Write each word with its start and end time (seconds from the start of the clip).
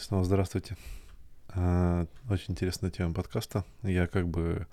Снова 0.00 0.24
здравствуйте. 0.24 0.78
А, 1.50 2.06
очень 2.30 2.52
интересная 2.52 2.90
тема 2.90 3.12
подкаста. 3.12 3.66
Я 3.82 4.06
как 4.06 4.26
бы 4.28 4.66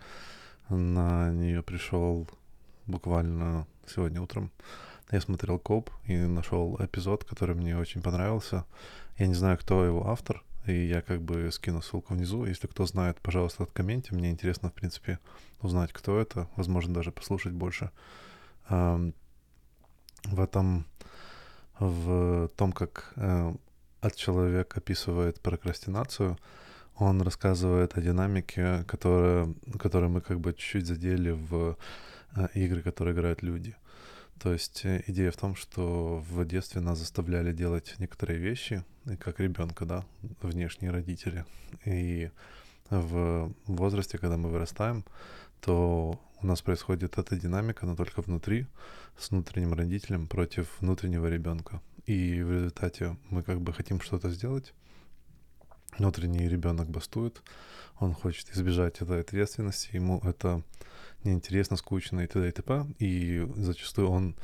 на 0.70 1.31
нее 1.31 1.61
пришел 1.61 2.25
буквально 2.86 3.68
сегодня 3.86 4.21
утром. 4.21 4.52
Я 5.11 5.20
смотрел 5.20 5.59
Коп 5.59 5.89
и 6.05 6.16
нашел 6.16 6.77
эпизод, 6.79 7.25
который 7.25 7.55
мне 7.55 7.77
очень 7.77 8.02
понравился. 8.02 8.63
Я 9.18 9.27
не 9.27 9.34
знаю, 9.34 9.57
кто 9.57 9.84
его 9.84 10.09
автор, 10.09 10.43
и 10.66 10.86
я 10.86 11.02
как 11.02 11.21
бы 11.21 11.52
скину 11.52 11.82
ссылку 11.82 12.14
внизу. 12.14 12.46
Если 12.46 12.68
кто 12.68 12.86
знает, 12.86 13.20
пожалуйста, 13.20 13.64
откомменте. 13.64 14.16
Мне 14.16 14.32
интересно, 14.32 14.70
в 14.70 14.73
принципе, 14.73 15.20
узнать, 15.62 15.91
кто 15.91 16.18
это. 16.18 16.48
Возможно, 16.55 16.94
даже 16.94 17.12
послушать 17.12 17.52
больше. 17.52 17.91
В 18.70 19.12
этом, 20.38 20.86
в 21.80 22.50
том, 22.55 22.71
как 22.71 23.12
э, 23.18 23.54
от 24.08 24.16
человека 24.16 24.79
описывает 24.79 25.39
прокрастинацию, 25.39 26.38
он 26.96 27.21
рассказывает 27.21 27.98
о 27.98 28.02
динамике, 28.02 28.84
которая, 28.88 29.54
которую 29.78 30.10
мы 30.10 30.21
как 30.21 30.39
бы 30.39 30.54
чуть-чуть 30.54 30.88
задели 30.88 31.32
в 31.32 31.78
э, 32.36 32.48
игры, 32.56 32.81
которые 32.81 33.14
играют 33.14 33.44
люди. 33.44 33.75
То 34.39 34.53
есть 34.53 34.84
э, 34.86 35.03
идея 35.08 35.31
в 35.31 35.38
том, 35.38 35.56
что 35.56 36.23
в 36.28 36.45
детстве 36.45 36.81
нас 36.81 37.00
заставляли 37.00 37.53
делать 37.53 37.95
некоторые 38.00 38.39
вещи, 38.39 38.84
как 39.20 39.39
ребенка, 39.39 39.86
да, 39.86 40.06
внешние 40.42 40.92
родители. 40.92 41.45
И 41.86 42.31
в 42.89 43.52
возрасте, 43.66 44.17
когда 44.17 44.38
мы 44.38 44.50
вырастаем, 44.50 45.03
то 45.61 46.19
у 46.41 46.45
нас 46.45 46.61
происходит 46.61 47.17
эта 47.17 47.36
динамика, 47.36 47.86
но 47.86 47.95
только 47.95 48.22
внутри, 48.22 48.67
с 49.17 49.31
внутренним 49.31 49.73
родителем 49.73 50.28
против 50.28 50.67
внутреннего 50.80 51.28
ребенка. 51.28 51.81
И 52.05 52.42
в 52.42 52.52
результате 52.52 53.17
мы 53.30 53.44
как 53.44 53.59
бы 53.59 53.73
хотим 53.73 54.00
что-то 54.00 54.30
сделать, 54.30 54.73
внутренний 55.97 56.47
ребенок 56.47 56.89
бастует, 56.89 57.42
он 58.00 58.14
хочет 58.14 58.50
избежать 58.52 59.02
этой 59.02 59.22
ответственности, 59.22 59.95
ему 59.95 60.19
это 60.23 60.62
неинтересно, 61.23 61.78
скучно 61.78 62.22
и 62.22 62.28
т.д. 62.28 62.47
и 62.47 62.52
т.п. 62.52 62.86
И 63.00 63.47
зачастую 63.56 64.09
он 64.09 64.36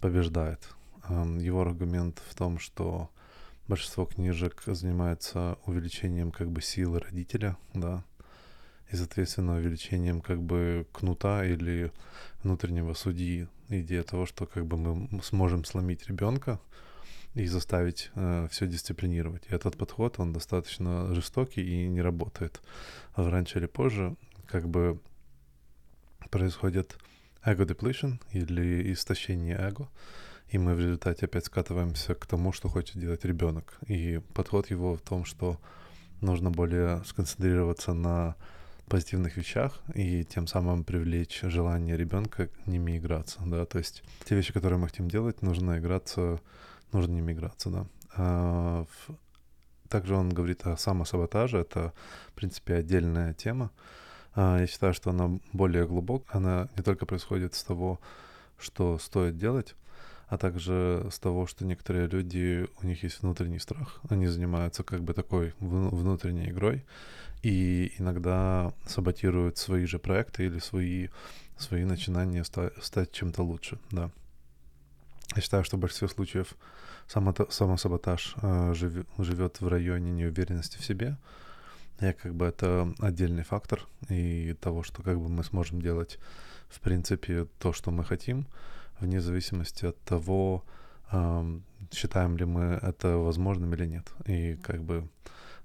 побеждает. 0.00 0.68
Его 1.08 1.62
аргумент 1.62 2.20
в 2.28 2.34
том, 2.34 2.58
что 2.58 3.10
большинство 3.68 4.04
книжек 4.04 4.62
занимается 4.66 5.58
увеличением 5.66 6.30
как 6.30 6.50
бы 6.50 6.62
силы 6.62 7.00
родителя, 7.00 7.56
да, 7.74 8.04
и, 8.90 8.96
соответственно, 8.96 9.56
увеличением 9.56 10.20
как 10.20 10.40
бы 10.40 10.86
кнута 10.92 11.44
или 11.44 11.92
внутреннего 12.42 12.94
судьи. 12.94 13.48
Идея 13.68 14.04
того, 14.04 14.26
что 14.26 14.46
как 14.46 14.66
бы 14.66 14.76
мы 14.76 15.22
сможем 15.22 15.64
сломить 15.64 16.06
ребенка 16.06 16.60
и 17.34 17.46
заставить 17.46 18.10
э, 18.14 18.46
все 18.50 18.66
дисциплинировать. 18.66 19.42
И 19.48 19.54
этот 19.54 19.76
подход, 19.76 20.20
он 20.20 20.32
достаточно 20.32 21.12
жестокий 21.14 21.62
и 21.62 21.88
не 21.88 22.00
работает. 22.00 22.62
А 23.14 23.28
раньше 23.28 23.58
или 23.58 23.66
позже 23.66 24.16
как 24.46 24.68
бы 24.68 25.00
происходит 26.30 26.96
эго 27.44 27.64
depletion 27.64 28.20
или 28.32 28.92
истощение 28.92 29.56
эго, 29.56 29.88
и 30.48 30.58
мы 30.58 30.74
в 30.74 30.80
результате 30.80 31.26
опять 31.26 31.46
скатываемся 31.46 32.14
к 32.14 32.26
тому, 32.26 32.52
что 32.52 32.68
хочет 32.68 32.98
делать 32.98 33.24
ребенок. 33.24 33.78
И 33.88 34.20
подход 34.34 34.70
его 34.70 34.96
в 34.96 35.00
том, 35.00 35.24
что 35.24 35.58
нужно 36.20 36.50
более 36.50 37.02
сконцентрироваться 37.04 37.92
на 37.94 38.36
позитивных 38.88 39.36
вещах 39.36 39.80
и 39.94 40.24
тем 40.24 40.46
самым 40.46 40.84
привлечь 40.84 41.40
желание 41.42 41.96
ребенка 41.96 42.48
ними 42.66 42.98
играться, 42.98 43.40
да, 43.44 43.64
то 43.66 43.78
есть 43.78 44.04
те 44.24 44.36
вещи, 44.36 44.52
которые 44.52 44.78
мы 44.78 44.86
хотим 44.86 45.08
делать, 45.08 45.42
нужно 45.42 45.78
играться, 45.78 46.40
нужно 46.92 47.12
ними 47.12 47.32
играться, 47.32 47.70
да. 47.70 47.86
А. 48.16 48.86
Также 49.88 50.16
он 50.16 50.30
говорит 50.30 50.66
о 50.66 50.76
самосаботаже, 50.76 51.58
это, 51.58 51.92
в 52.28 52.32
принципе, 52.32 52.74
отдельная 52.74 53.34
тема. 53.34 53.70
А, 54.34 54.58
я 54.60 54.66
считаю, 54.66 54.94
что 54.94 55.10
она 55.10 55.38
более 55.52 55.86
глубокая, 55.86 56.36
она 56.36 56.68
не 56.76 56.82
только 56.82 57.06
происходит 57.06 57.54
с 57.54 57.62
того, 57.62 58.00
что 58.58 58.98
стоит 58.98 59.36
делать, 59.36 59.74
а 60.28 60.38
также 60.38 61.06
с 61.10 61.18
того, 61.18 61.46
что 61.46 61.64
некоторые 61.64 62.08
люди, 62.08 62.66
у 62.82 62.86
них 62.86 63.02
есть 63.02 63.22
внутренний 63.22 63.58
страх, 63.58 64.00
они 64.08 64.26
занимаются 64.26 64.82
как 64.82 65.02
бы 65.02 65.14
такой 65.14 65.54
внутренней 65.60 66.50
игрой, 66.50 66.84
и 67.42 67.92
иногда 67.98 68.72
саботируют 68.86 69.56
свои 69.58 69.86
же 69.86 69.98
проекты 69.98 70.46
или 70.46 70.58
свои, 70.58 71.08
свои 71.56 71.84
начинания 71.84 72.42
ста- 72.44 72.72
стать 72.82 73.12
чем-то 73.12 73.42
лучше, 73.42 73.78
да. 73.90 74.10
Я 75.34 75.42
считаю, 75.42 75.64
что 75.64 75.76
в 75.76 75.80
большинстве 75.80 76.08
случаев 76.08 76.54
само- 77.08 77.50
самосаботаж 77.50 78.34
э, 78.42 78.74
жив- 78.74 79.06
живет 79.18 79.60
в 79.60 79.68
районе 79.68 80.10
неуверенности 80.10 80.78
в 80.78 80.84
себе. 80.84 81.16
Я 82.00 82.12
как 82.12 82.34
бы 82.34 82.46
это 82.46 82.92
отдельный 82.98 83.44
фактор 83.44 83.86
и 84.08 84.54
того, 84.60 84.82
что 84.82 85.02
как 85.02 85.18
бы 85.18 85.28
мы 85.28 85.44
сможем 85.44 85.80
делать 85.80 86.18
в 86.68 86.80
принципе 86.80 87.46
то, 87.58 87.72
что 87.72 87.90
мы 87.90 88.04
хотим, 88.04 88.46
вне 89.00 89.20
зависимости 89.20 89.86
от 89.86 89.98
того, 90.02 90.64
считаем 91.92 92.36
ли 92.36 92.44
мы 92.44 92.78
это 92.82 93.16
возможным 93.16 93.74
или 93.74 93.86
нет. 93.86 94.12
И 94.26 94.56
как 94.56 94.82
бы 94.82 95.08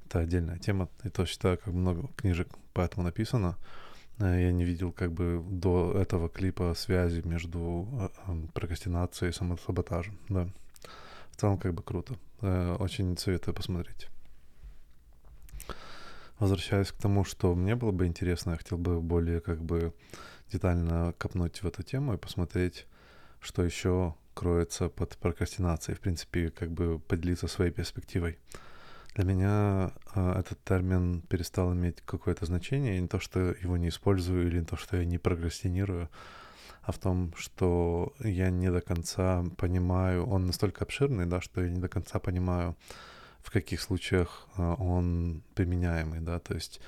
это 0.05 0.19
отдельная 0.19 0.59
тема. 0.59 0.89
И 1.03 1.09
то 1.09 1.25
считаю, 1.25 1.57
как 1.57 1.73
много 1.73 2.07
книжек 2.15 2.47
по 2.73 2.81
этому 2.81 3.03
написано. 3.03 3.57
Э, 4.19 4.41
я 4.41 4.51
не 4.51 4.65
видел 4.65 4.91
как 4.91 5.11
бы 5.11 5.43
до 5.49 5.93
этого 5.97 6.29
клипа 6.29 6.73
связи 6.75 7.21
между 7.25 7.87
э, 8.27 8.33
прокрастинацией 8.53 9.29
и 9.29 9.33
самосаботажем. 9.33 10.17
Да. 10.29 10.49
В 11.31 11.37
целом 11.37 11.57
как 11.57 11.73
бы 11.73 11.81
круто. 11.81 12.15
Э, 12.41 12.75
очень 12.79 13.17
советую 13.17 13.55
посмотреть. 13.55 14.07
Возвращаясь 16.39 16.91
к 16.91 16.97
тому, 16.97 17.23
что 17.23 17.53
мне 17.55 17.75
было 17.75 17.91
бы 17.91 18.07
интересно, 18.07 18.51
я 18.51 18.57
хотел 18.57 18.77
бы 18.77 18.99
более 18.99 19.41
как 19.41 19.63
бы 19.63 19.93
детально 20.51 21.13
копнуть 21.17 21.61
в 21.61 21.67
эту 21.67 21.83
тему 21.83 22.15
и 22.15 22.17
посмотреть, 22.17 22.87
что 23.41 23.63
еще 23.63 24.15
кроется 24.33 24.87
под 24.87 25.17
прокрастинацией, 25.17 25.97
в 25.97 25.99
принципе, 25.99 26.49
как 26.49 26.71
бы 26.71 26.99
поделиться 26.99 27.47
своей 27.47 27.71
перспективой. 27.71 28.39
Для 29.15 29.25
меня 29.25 29.91
э, 30.15 30.39
этот 30.39 30.63
термин 30.63 31.21
перестал 31.23 31.73
иметь 31.73 32.01
какое-то 32.01 32.45
значение. 32.45 33.01
Не 33.01 33.07
то, 33.07 33.19
что 33.19 33.39
его 33.39 33.75
не 33.75 33.89
использую 33.89 34.47
или 34.47 34.59
не 34.59 34.65
то, 34.65 34.77
что 34.77 34.97
я 34.97 35.03
не 35.03 35.17
прокрастинирую, 35.17 36.09
а 36.81 36.91
в 36.91 36.97
том, 36.97 37.33
что 37.35 38.13
я 38.19 38.49
не 38.49 38.71
до 38.71 38.79
конца 38.79 39.43
понимаю, 39.57 40.25
он 40.25 40.45
настолько 40.45 40.85
обширный, 40.85 41.25
да, 41.25 41.41
что 41.41 41.61
я 41.61 41.69
не 41.69 41.79
до 41.79 41.89
конца 41.89 42.19
понимаю, 42.19 42.77
в 43.43 43.51
каких 43.51 43.81
случаях 43.81 44.47
э, 44.55 44.75
он 44.77 45.43
применяемый, 45.55 46.21
да, 46.21 46.39
то 46.39 46.53
есть 46.53 46.79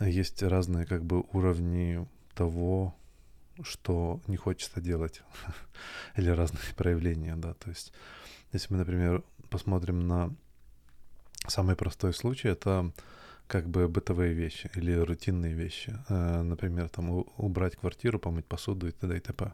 есть 0.00 0.42
разные 0.42 0.86
как 0.86 1.04
бы 1.04 1.24
уровни 1.32 2.06
того, 2.34 2.94
что 3.62 4.20
не 4.26 4.36
хочется 4.36 4.80
делать, 4.80 5.22
или 6.16 6.30
разные 6.30 6.62
проявления, 6.76 7.36
да, 7.36 7.54
то 7.54 7.70
есть 7.70 7.92
если 8.52 8.72
мы, 8.72 8.78
например, 8.78 9.22
посмотрим 9.50 10.06
на 10.06 10.34
Самый 11.48 11.76
простой 11.76 12.12
случай— 12.12 12.48
это 12.50 12.90
как 13.46 13.68
бы 13.68 13.86
бытовые 13.86 14.32
вещи 14.32 14.68
или 14.74 14.92
рутинные 14.92 15.54
вещи. 15.54 15.96
Э, 16.08 16.42
например, 16.42 16.88
там 16.88 17.24
убрать 17.36 17.76
квартиру, 17.76 18.18
помыть 18.18 18.46
посуду 18.46 18.88
и 18.88 18.90
т.д. 18.90 19.16
и 19.16 19.20
т.п. 19.20 19.52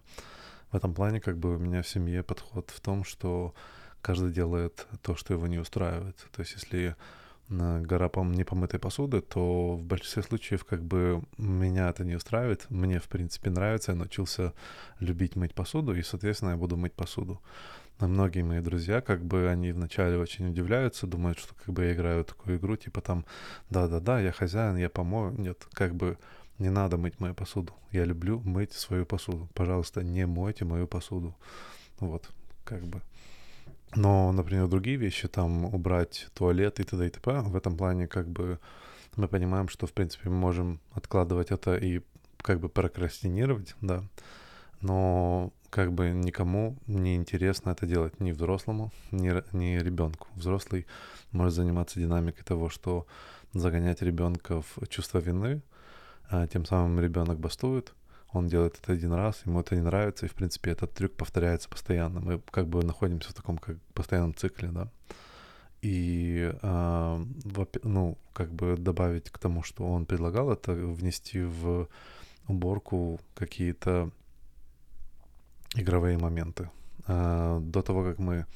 В 0.71 0.77
этом 0.77 0.95
плане 0.95 1.21
как 1.21 1.37
бы 1.37 1.57
у 1.57 1.59
меня 1.59 1.83
в 1.83 1.89
семье 1.89 2.23
подход 2.23 2.71
в 2.71 2.81
том, 2.81 3.05
что 3.05 3.55
каждый 4.01 4.33
делает 4.33 4.87
то, 5.03 5.15
что 5.17 5.35
его 5.35 5.47
не 5.47 5.59
устраивает. 5.59 6.17
То 6.33 6.41
есть 6.41 6.55
если 6.55 6.97
гора 7.53 8.11
непомытой 8.25 8.81
посуды, 8.81 9.21
то 9.21 9.77
в 9.77 9.85
большинстве 9.85 10.23
случаев 10.23 10.65
как 10.65 10.83
бы 10.83 11.23
меня 11.39 11.91
это 11.91 12.05
не 12.05 12.15
устраивает. 12.15 12.67
Мне, 12.71 12.99
в 12.99 13.09
принципе, 13.09 13.51
нравится. 13.51 13.93
Я 13.93 13.99
научился 13.99 14.55
любить 15.01 15.37
мыть 15.37 15.55
посуду, 15.55 15.95
и, 15.95 16.03
соответственно, 16.03 16.51
я 16.51 16.57
буду 16.57 16.77
мыть 16.77 16.95
посуду. 16.95 17.41
Но 18.01 18.09
многие 18.09 18.43
мои 18.43 18.61
друзья, 18.61 19.01
как 19.01 19.25
бы, 19.25 19.49
они 19.49 19.73
вначале 19.73 20.19
очень 20.19 20.49
удивляются, 20.49 21.07
думают, 21.07 21.39
что 21.39 21.55
как 21.55 21.75
бы 21.75 21.85
я 21.85 21.93
играю 21.93 22.25
такую 22.25 22.59
игру, 22.59 22.77
типа 22.77 23.01
там, 23.01 23.25
да-да-да, 23.71 24.21
я 24.21 24.33
хозяин, 24.33 24.77
я 24.77 24.89
помою. 24.89 25.33
Нет, 25.39 25.67
как 25.73 25.95
бы 25.95 26.19
не 26.59 26.71
надо 26.71 26.97
мыть 26.97 27.21
мою 27.21 27.35
посуду. 27.35 27.73
Я 27.91 28.05
люблю 28.05 28.41
мыть 28.41 28.73
свою 28.73 29.07
посуду. 29.07 29.49
Пожалуйста, 29.55 30.03
не 30.03 30.27
мойте 30.27 30.65
мою 30.65 30.87
посуду. 30.87 31.37
Вот, 32.01 32.31
как 32.65 32.83
бы. 32.87 33.03
Но, 33.95 34.33
например, 34.33 34.69
другие 34.69 34.97
вещи, 34.97 35.29
там, 35.29 35.67
убрать 35.67 36.29
туалет 36.35 36.81
и 36.81 36.85
т.д. 36.85 37.07
и 37.07 37.11
т.п., 37.11 37.41
в 37.41 37.57
этом 37.57 37.77
плане 37.77 38.07
как 38.07 38.29
бы 38.29 38.59
мы 39.17 39.29
понимаем, 39.29 39.69
что, 39.69 39.87
в 39.87 39.93
принципе, 39.93 40.31
мы 40.31 40.37
можем 40.37 40.81
откладывать 40.93 41.51
это 41.51 41.77
и 41.77 42.01
как 42.39 42.61
бы 42.61 42.69
прокрастинировать, 42.69 43.75
да, 43.81 44.03
но 44.81 45.53
как 45.71 45.93
бы 45.93 46.11
никому 46.11 46.77
не 46.87 47.17
интересно 47.17 47.71
это 47.71 47.87
делать, 47.87 48.19
ни 48.21 48.33
взрослому, 48.33 48.93
ни, 49.11 49.33
ни 49.57 49.79
ребенку. 49.79 50.29
Взрослый 50.35 50.87
может 51.31 51.55
заниматься 51.55 52.01
динамикой 52.01 52.45
того, 52.45 52.69
что 52.69 53.07
загонять 53.53 54.03
ребенка 54.03 54.63
в 54.63 54.87
чувство 54.89 55.19
вины, 55.19 55.63
а 56.31 56.47
тем 56.47 56.65
самым 56.65 57.01
ребенок 57.01 57.39
бастует, 57.39 57.95
он 58.33 58.49
делает 58.49 58.79
это 58.83 58.93
один 58.93 59.13
раз, 59.13 59.43
ему 59.47 59.61
это 59.61 59.77
не 59.77 59.83
нравится, 59.83 60.27
и, 60.27 60.29
в 60.29 60.35
принципе, 60.35 60.71
этот 60.71 60.93
трюк 60.95 61.13
повторяется 61.13 61.69
постоянно. 61.69 62.21
Мы 62.21 62.41
как 62.51 62.67
бы 62.67 62.83
находимся 62.83 63.31
в 63.31 63.35
таком 63.35 63.59
как 63.59 63.77
постоянном 63.95 64.35
цикле, 64.35 64.69
да. 64.69 64.89
И, 65.83 66.51
э, 66.63 67.25
ну, 67.83 68.19
как 68.33 68.53
бы 68.53 68.77
добавить 68.77 69.31
к 69.31 69.39
тому, 69.39 69.63
что 69.63 69.85
он 69.85 70.07
предлагал, 70.07 70.51
это 70.51 70.73
внести 70.73 71.43
в 71.43 71.89
уборку 72.49 73.21
какие-то 73.35 74.11
игровые 75.75 76.19
моменты. 76.19 76.71
Э, 77.09 77.61
до 77.61 77.83
того, 77.83 78.05
как 78.05 78.19
мы 78.19 78.47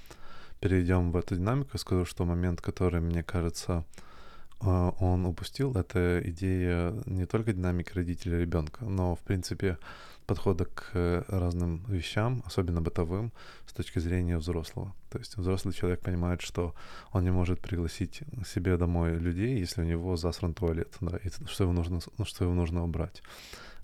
перейдем 0.61 1.13
в 1.13 1.17
эту 1.17 1.37
динамику, 1.37 1.71
я 1.75 1.79
скажу, 1.79 2.05
что 2.05 2.25
момент, 2.25 2.61
который, 2.61 3.01
мне 3.01 3.23
кажется, 3.23 3.85
э, 3.99 4.16
он 4.61 5.27
упустил, 5.27 5.73
это 5.75 6.21
идея 6.25 6.95
не 7.07 7.27
только 7.27 7.53
динамики 7.53 7.93
родителя 7.93 8.41
ребенка, 8.41 8.85
но, 8.85 9.15
в 9.15 9.21
принципе, 9.21 9.79
подхода 10.27 10.65
к 10.65 11.25
разным 11.29 11.85
вещам, 11.89 12.43
особенно 12.47 12.81
бытовым, 12.81 13.33
с 13.67 13.73
точки 13.73 13.99
зрения 13.99 14.39
взрослого. 14.39 14.95
То 15.11 15.19
есть 15.19 15.37
взрослый 15.37 15.75
человек 15.75 16.01
понимает, 16.01 16.41
что 16.41 16.75
он 17.13 17.25
не 17.25 17.31
может 17.31 17.61
пригласить 17.61 18.23
себе 18.47 18.77
домой 18.77 19.19
людей, 19.19 19.59
если 19.59 19.83
у 19.83 19.85
него 19.85 20.17
засран 20.17 20.55
туалет, 20.55 20.95
да, 21.01 21.17
и 21.19 21.29
что 21.29 21.65
его 21.65 21.73
нужно, 21.73 22.01
ну, 22.19 22.25
что 22.25 22.45
его 22.45 22.55
нужно 22.55 22.83
убрать. 22.83 23.23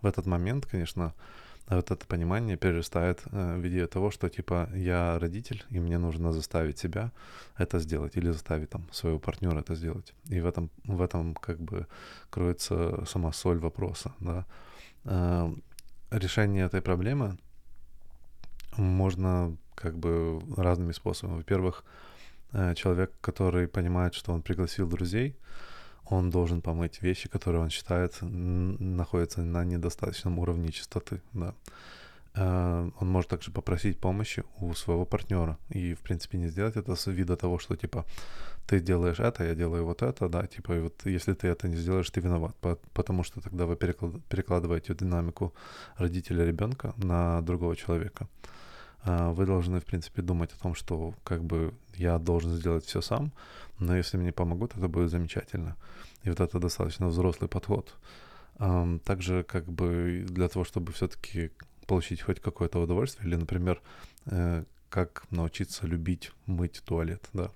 В 0.01 0.07
этот 0.07 0.27
момент, 0.27 0.67
конечно, 0.67 1.15
вот 1.69 1.91
это 1.91 2.07
понимание 2.07 2.57
перерастает 2.57 3.23
э, 3.33 3.57
в 3.57 3.69
идею 3.69 3.89
того, 3.89 4.11
что 4.11 4.29
типа 4.29 4.69
я 4.75 5.19
родитель, 5.19 5.65
и 5.71 5.81
мне 5.81 5.99
нужно 5.99 6.33
заставить 6.33 6.79
себя 6.79 7.11
это 7.59 7.79
сделать, 7.79 8.17
или 8.17 8.31
заставить 8.33 8.71
там 8.71 8.83
своего 8.93 9.19
партнера 9.19 9.61
это 9.61 9.75
сделать. 9.75 10.15
И 10.31 10.41
в 10.41 10.47
этом, 10.47 10.71
в 10.85 11.01
этом 11.01 11.35
как 11.35 11.61
бы 11.61 11.87
кроется 12.31 13.05
сама 13.07 13.33
соль 13.33 13.59
вопроса, 13.59 14.13
да. 14.21 14.45
Э, 15.05 15.53
решение 16.11 16.67
этой 16.67 16.81
проблемы 16.81 17.39
можно 18.77 19.57
как 19.75 19.97
бы 19.97 20.41
разными 20.57 20.93
способами. 20.93 21.37
Во-первых, 21.39 21.85
э, 22.53 22.75
человек, 22.75 23.11
который 23.21 23.67
понимает, 23.67 24.15
что 24.15 24.33
он 24.33 24.43
пригласил 24.43 24.89
друзей, 24.89 25.37
он 26.13 26.31
должен 26.31 26.61
помыть 26.61 27.03
вещи, 27.03 27.29
которые 27.29 27.63
он 27.63 27.71
считает 27.71 28.19
находятся 28.21 29.43
на 29.43 29.65
недостаточном 29.65 30.39
уровне 30.39 30.71
чистоты. 30.71 31.23
Да. 31.33 31.55
Э, 32.35 32.91
он 33.01 33.09
может 33.09 33.31
также 33.31 33.51
попросить 33.51 33.99
помощи 33.99 34.45
у 34.61 34.75
своего 34.75 35.07
партнера 35.07 35.57
и, 35.71 35.95
в 35.95 36.01
принципе, 36.01 36.39
не 36.39 36.49
сделать 36.49 36.77
это 36.77 36.95
с 36.97 37.11
вида 37.11 37.37
того, 37.37 37.59
что, 37.59 37.77
типа, 37.77 38.05
ты 38.67 38.81
делаешь 38.81 39.21
это, 39.21 39.45
я 39.45 39.55
делаю 39.55 39.85
вот 39.85 40.03
это, 40.03 40.29
да, 40.29 40.47
типа, 40.47 40.73
и 40.73 40.81
вот 40.81 41.07
если 41.07 41.33
ты 41.33 41.49
это 41.49 41.69
не 41.69 41.77
сделаешь, 41.77 42.11
ты 42.11 42.21
виноват, 42.21 42.57
потому 42.93 43.25
что 43.25 43.41
тогда 43.41 43.65
вы 43.65 43.77
перекладываете 43.77 44.95
динамику 44.95 45.55
родителя 45.97 46.45
ребенка 46.45 46.95
на 46.97 47.41
другого 47.41 47.75
человека. 47.75 48.29
Э, 49.05 49.33
вы 49.33 49.47
должны, 49.47 49.81
в 49.81 49.85
принципе, 49.85 50.23
думать 50.23 50.53
о 50.53 50.63
том, 50.63 50.75
что, 50.75 51.15
как 51.25 51.43
бы, 51.43 51.73
я 51.95 52.19
должен 52.19 52.53
сделать 52.53 52.85
все 52.85 53.01
сам, 53.01 53.33
но 53.79 53.97
если 53.97 54.17
мне 54.17 54.33
помогут, 54.33 54.77
это 54.77 54.89
будет 54.89 55.11
замечательно. 55.11 55.77
И 56.23 56.29
вот 56.29 56.41
это 56.41 56.59
достаточно 56.59 57.09
взрослый 57.09 57.49
подход. 57.49 57.95
Также 59.05 59.43
как 59.43 59.67
бы 59.67 60.25
для 60.29 60.49
того, 60.49 60.65
чтобы 60.65 60.93
все-таки 60.93 61.51
получить 61.87 62.23
хоть 62.23 62.41
какое-то 62.41 62.79
удовольствие, 62.81 63.29
или, 63.29 63.37
например, 63.37 63.81
э, 64.27 64.65
как 64.89 65.25
научиться 65.31 65.87
любить 65.87 66.33
мыть 66.47 66.83
туалет, 66.85 67.29
да, 67.33 67.51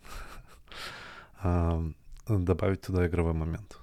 добавить 2.28 2.80
туда 2.80 3.06
игровой 3.06 3.34
момент. 3.34 3.78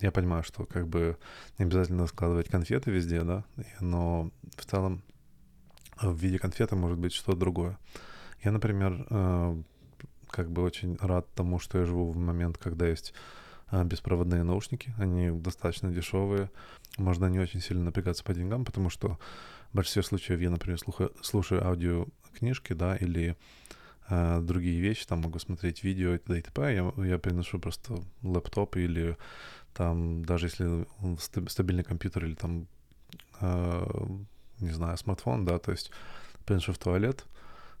Я 0.00 0.12
понимаю, 0.12 0.44
что 0.44 0.64
как 0.64 0.88
бы 0.88 1.18
не 1.58 1.64
обязательно 1.64 2.06
складывать 2.06 2.48
конфеты 2.48 2.90
везде, 2.90 3.22
да, 3.22 3.44
но 3.80 4.30
в 4.56 4.64
целом 4.64 5.02
в 6.00 6.16
виде 6.16 6.38
конфеты 6.38 6.76
может 6.76 6.98
быть 6.98 7.12
что-то 7.12 7.38
другое. 7.38 7.78
Я, 8.44 8.52
например, 8.52 9.06
э, 9.10 9.62
как 10.30 10.50
бы 10.50 10.62
очень 10.62 10.96
рад 11.00 11.26
тому, 11.34 11.58
что 11.58 11.78
я 11.78 11.86
живу 11.86 12.10
в 12.10 12.16
момент, 12.16 12.58
когда 12.58 12.86
есть 12.86 13.14
а, 13.68 13.84
беспроводные 13.84 14.42
наушники. 14.42 14.94
Они 14.98 15.30
достаточно 15.30 15.90
дешевые. 15.90 16.50
Можно 16.98 17.26
не 17.26 17.40
очень 17.40 17.60
сильно 17.60 17.84
напрягаться 17.84 18.22
по 18.22 18.34
деньгам, 18.34 18.64
потому 18.64 18.90
что 18.90 19.18
в 19.72 19.76
большинстве 19.76 20.02
случаев 20.02 20.40
я, 20.40 20.50
например, 20.50 20.78
слухаю, 20.78 21.12
слушаю 21.22 21.66
аудиокнижки, 21.66 22.72
да, 22.72 22.96
или 22.96 23.36
э, 24.08 24.40
другие 24.40 24.80
вещи, 24.80 25.06
там 25.06 25.22
могу 25.22 25.38
смотреть 25.38 25.82
видео 25.82 26.14
и 26.14 26.18
т.д. 26.18 26.38
и 26.38 26.42
т.п. 26.42 26.74
Я, 26.74 27.04
я 27.04 27.18
переношу 27.18 27.58
просто 27.58 27.98
лэптоп 28.22 28.76
или 28.76 29.16
там, 29.72 30.24
даже 30.24 30.46
если 30.46 30.86
стабильный 31.48 31.84
компьютер 31.84 32.26
или 32.26 32.34
там, 32.34 32.68
э, 33.40 34.06
не 34.60 34.70
знаю, 34.70 34.96
смартфон, 34.98 35.44
да, 35.44 35.58
то 35.58 35.72
есть 35.72 35.90
переношу 36.46 36.72
в 36.72 36.78
туалет, 36.78 37.24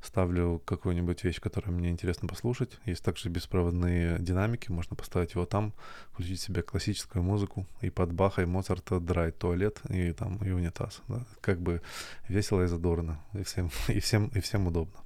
ставлю 0.06 0.62
какую-нибудь 0.64 1.24
вещь, 1.24 1.40
которую 1.40 1.76
мне 1.76 1.90
интересно 1.90 2.28
послушать. 2.28 2.78
Есть 2.86 3.04
также 3.04 3.28
беспроводные 3.28 4.18
динамики, 4.18 4.70
можно 4.70 4.96
поставить 4.96 5.34
его 5.34 5.46
там, 5.46 5.72
включить 6.12 6.40
себе 6.40 6.62
классическую 6.62 7.22
музыку 7.22 7.66
и 7.80 7.90
под 7.90 8.12
Баха 8.12 8.42
и 8.42 8.46
Моцарта 8.46 9.00
драть 9.00 9.38
туалет 9.38 9.80
и 9.88 10.12
там 10.12 10.36
и 10.38 10.50
унитаз. 10.50 11.02
Да? 11.08 11.24
Как 11.40 11.60
бы 11.60 11.82
весело 12.28 12.62
и 12.62 12.66
задорно, 12.66 13.20
и 13.32 13.42
всем, 13.42 13.70
и 13.88 14.00
всем, 14.00 14.28
и 14.28 14.40
всем 14.40 14.66
удобно. 14.66 14.98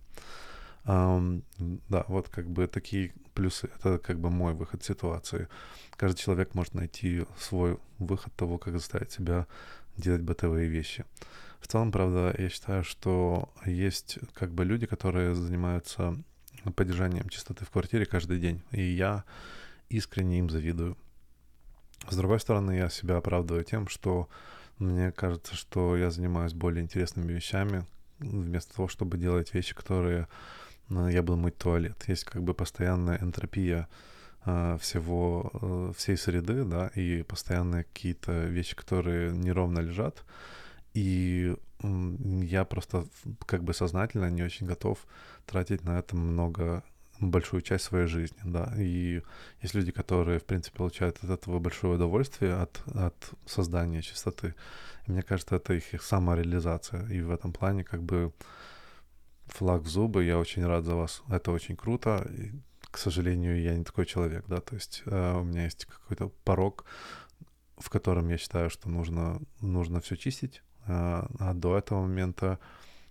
Um, 0.85 1.43
да, 1.91 2.05
вот 2.09 2.31
как 2.31 2.49
бы 2.49 2.67
такие 2.67 3.12
плюсы. 3.35 3.69
Это 3.77 3.99
как 3.99 4.19
бы 4.19 4.31
мой 4.31 4.55
выход 4.55 4.83
ситуации. 4.83 5.49
Каждый 5.97 6.19
человек 6.19 6.55
может 6.55 6.75
найти 6.75 7.27
свой 7.39 7.79
выход 7.99 8.33
того, 8.35 8.56
как 8.56 8.73
заставить 8.75 9.12
себя 9.12 9.47
делать 9.99 10.23
бытовые 10.23 10.69
вещи. 10.69 11.05
В 11.60 11.66
целом, 11.66 11.93
правда, 11.93 12.34
я 12.38 12.49
считаю, 12.49 12.84
что 12.84 13.49
есть 13.64 14.19
как 14.34 14.52
бы 14.52 14.64
люди, 14.64 14.87
которые 14.87 15.34
занимаются 15.34 16.16
поддержанием 16.75 17.28
чистоты 17.28 17.64
в 17.64 17.70
квартире 17.70 18.06
каждый 18.06 18.38
день, 18.38 18.62
и 18.70 18.82
я 18.82 19.25
искренне 19.88 20.38
им 20.38 20.50
завидую. 20.50 20.96
С 22.08 22.16
другой 22.16 22.40
стороны, 22.40 22.72
я 22.72 22.88
себя 22.88 23.16
оправдываю 23.16 23.64
тем, 23.64 23.88
что 23.88 24.28
мне 24.78 25.12
кажется, 25.12 25.55
что 25.55 25.96
я 25.96 26.10
занимаюсь 26.10 26.55
более 26.55 26.82
интересными 26.82 27.32
вещами, 27.32 27.84
вместо 28.19 28.76
того, 28.76 28.88
чтобы 28.88 29.19
делать 29.19 29.52
вещи, 29.55 29.75
которые 29.75 30.28
ну, 30.88 31.08
я 31.08 31.22
буду 31.22 31.37
мыть 31.37 31.58
туалет. 31.58 32.05
Есть 32.06 32.25
как 32.25 32.43
бы 32.43 32.55
постоянная 32.55 33.19
энтропия 33.19 33.88
э, 34.46 34.78
всего, 34.81 35.50
э, 35.52 35.93
всей 35.96 36.16
среды, 36.16 36.64
да, 36.64 36.88
и 36.94 37.22
постоянные 37.22 37.84
какие-то 37.84 38.44
вещи, 38.46 38.75
которые 38.75 39.32
неровно 39.32 39.81
лежат. 39.81 40.25
И 40.94 41.56
я 41.82 42.64
просто 42.64 43.06
как 43.46 43.62
бы 43.62 43.73
сознательно 43.73 44.31
не 44.31 44.43
очень 44.43 44.67
готов 44.67 45.06
тратить 45.46 45.85
на 45.85 45.99
это 45.99 46.17
много 46.17 46.82
большую 47.20 47.62
часть 47.62 47.85
своей 47.85 48.06
жизни, 48.06 48.40
да. 48.44 48.73
И 48.76 49.22
есть 49.63 49.74
люди, 49.74 49.93
которые, 49.93 50.39
в 50.39 50.44
принципе, 50.44 50.77
получают 50.77 51.19
от 51.22 51.31
этого 51.31 51.58
большое 51.58 51.94
удовольствие, 51.94 52.55
от, 52.55 52.81
от 52.94 53.31
создания 53.46 54.03
чистоты. 54.03 54.55
И 55.06 55.13
мне 55.13 55.22
кажется, 55.22 55.56
это 55.56 55.74
их, 55.74 55.94
их 55.94 56.03
самореализация. 56.03 57.06
И 57.08 57.20
в 57.20 57.31
этом 57.31 57.53
плане 57.53 57.84
как 57.84 58.03
бы 58.03 58.32
флаг 59.46 59.82
в 59.82 59.89
зубы, 59.89 60.24
я 60.24 60.39
очень 60.39 60.65
рад 60.67 60.84
за 60.84 60.94
вас. 60.94 61.22
Это 61.29 61.51
очень 61.51 61.77
круто. 61.77 62.27
И, 62.36 62.53
к 62.91 62.98
сожалению, 62.98 63.60
я 63.60 63.77
не 63.77 63.84
такой 63.84 64.06
человек, 64.06 64.44
да, 64.46 64.60
то 64.60 64.74
есть 64.74 65.03
э, 65.06 65.39
у 65.39 65.44
меня 65.44 65.65
есть 65.65 65.86
какой-то 65.86 66.29
порог, 66.44 66.84
в 67.77 67.91
котором 67.91 68.29
я 68.29 68.39
считаю, 68.39 68.70
что 68.70 68.89
нужно, 68.89 69.41
нужно 69.60 70.01
все 70.01 70.17
чистить, 70.17 70.63
а, 70.89 71.29
а 71.39 71.55
до 71.55 71.79
этого 71.79 72.03
момента 72.03 72.59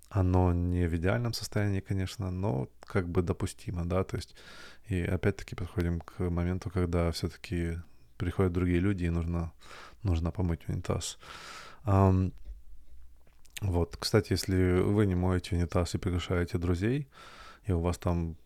оно 0.09 0.53
не 0.53 0.87
в 0.87 0.95
идеальном 0.95 1.33
состоянии, 1.33 1.79
конечно, 1.79 2.31
но 2.31 2.69
как 2.81 3.09
бы 3.09 3.21
допустимо, 3.21 3.85
да, 3.85 4.03
то 4.03 4.15
есть 4.15 4.35
и 4.87 5.01
опять-таки 5.01 5.55
подходим 5.55 5.99
к 5.99 6.19
моменту, 6.29 6.69
когда 6.69 7.11
все-таки 7.11 7.77
приходят 8.17 8.53
другие 8.53 8.79
люди 8.79 9.05
и 9.05 9.09
нужно, 9.09 9.51
нужно 10.03 10.31
помыть 10.31 10.67
унитаз. 10.67 11.19
Um, 11.85 12.33
вот, 13.61 13.97
кстати, 13.97 14.33
если 14.33 14.79
вы 14.79 15.05
не 15.05 15.15
моете 15.15 15.55
унитаз 15.55 15.95
и 15.95 15.97
приглашаете 15.97 16.57
друзей, 16.57 17.07
и 17.65 17.71
у 17.71 17.79
вас 17.81 17.97
там, 17.97 18.37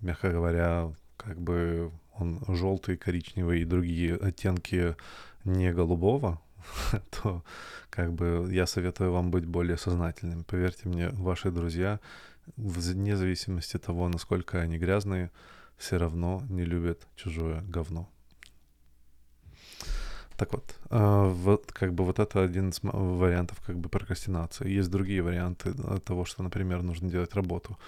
мягко 0.00 0.30
говоря, 0.30 0.92
как 1.16 1.40
бы 1.40 1.92
он 2.14 2.42
желтый, 2.48 2.96
коричневый 2.96 3.60
и 3.60 3.64
другие 3.64 4.16
оттенки 4.16 4.96
не 5.44 5.72
голубого, 5.72 6.40
то 7.10 7.44
как 7.90 8.12
бы 8.12 8.48
я 8.50 8.66
советую 8.66 9.12
вам 9.12 9.30
быть 9.30 9.46
более 9.46 9.76
сознательным. 9.76 10.44
Поверьте 10.44 10.88
мне, 10.88 11.08
ваши 11.10 11.50
друзья, 11.50 12.00
вне 12.56 13.16
зависимости 13.16 13.76
от 13.76 13.82
того, 13.82 14.08
насколько 14.08 14.60
они 14.60 14.78
грязные, 14.78 15.30
все 15.76 15.98
равно 15.98 16.42
не 16.48 16.64
любят 16.64 17.06
чужое 17.16 17.62
говно. 17.62 18.08
Так 20.36 20.52
вот, 20.52 20.74
э, 20.90 21.30
вот 21.34 21.72
как 21.72 21.94
бы 21.94 22.04
вот 22.04 22.18
это 22.18 22.42
один 22.42 22.68
из 22.68 22.80
вариантов 22.82 23.58
как 23.66 23.78
бы 23.78 23.88
прокрастинации. 23.88 24.68
Есть 24.68 24.90
другие 24.90 25.22
варианты 25.22 25.72
того, 26.00 26.24
что, 26.24 26.42
например, 26.42 26.82
нужно 26.82 27.08
делать 27.08 27.34
работу. 27.34 27.78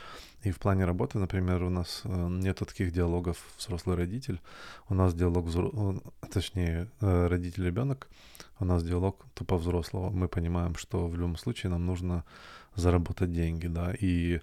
И 0.45 0.51
в 0.51 0.59
плане 0.59 0.85
работы, 0.87 1.19
например, 1.19 1.63
у 1.63 1.71
нас 1.71 2.03
э, 2.05 2.29
нет 2.31 2.59
таких 2.59 2.93
диалогов 2.93 3.37
взрослый-родитель. 3.59 4.41
У 4.89 4.95
нас 4.95 5.15
диалог, 5.15 5.47
точнее, 6.33 6.89
э, 7.01 7.27
родитель-ребенок. 7.27 8.09
У 8.61 8.65
нас 8.65 8.83
диалог 8.83 9.27
тупо 9.35 9.57
взрослого. 9.57 10.11
Мы 10.11 10.29
понимаем, 10.29 10.75
что 10.77 11.07
в 11.07 11.17
любом 11.17 11.37
случае 11.37 11.71
нам 11.71 11.87
нужно 11.87 12.25
заработать 12.77 13.33
деньги, 13.33 13.67
да, 13.67 13.93
и 14.01 14.41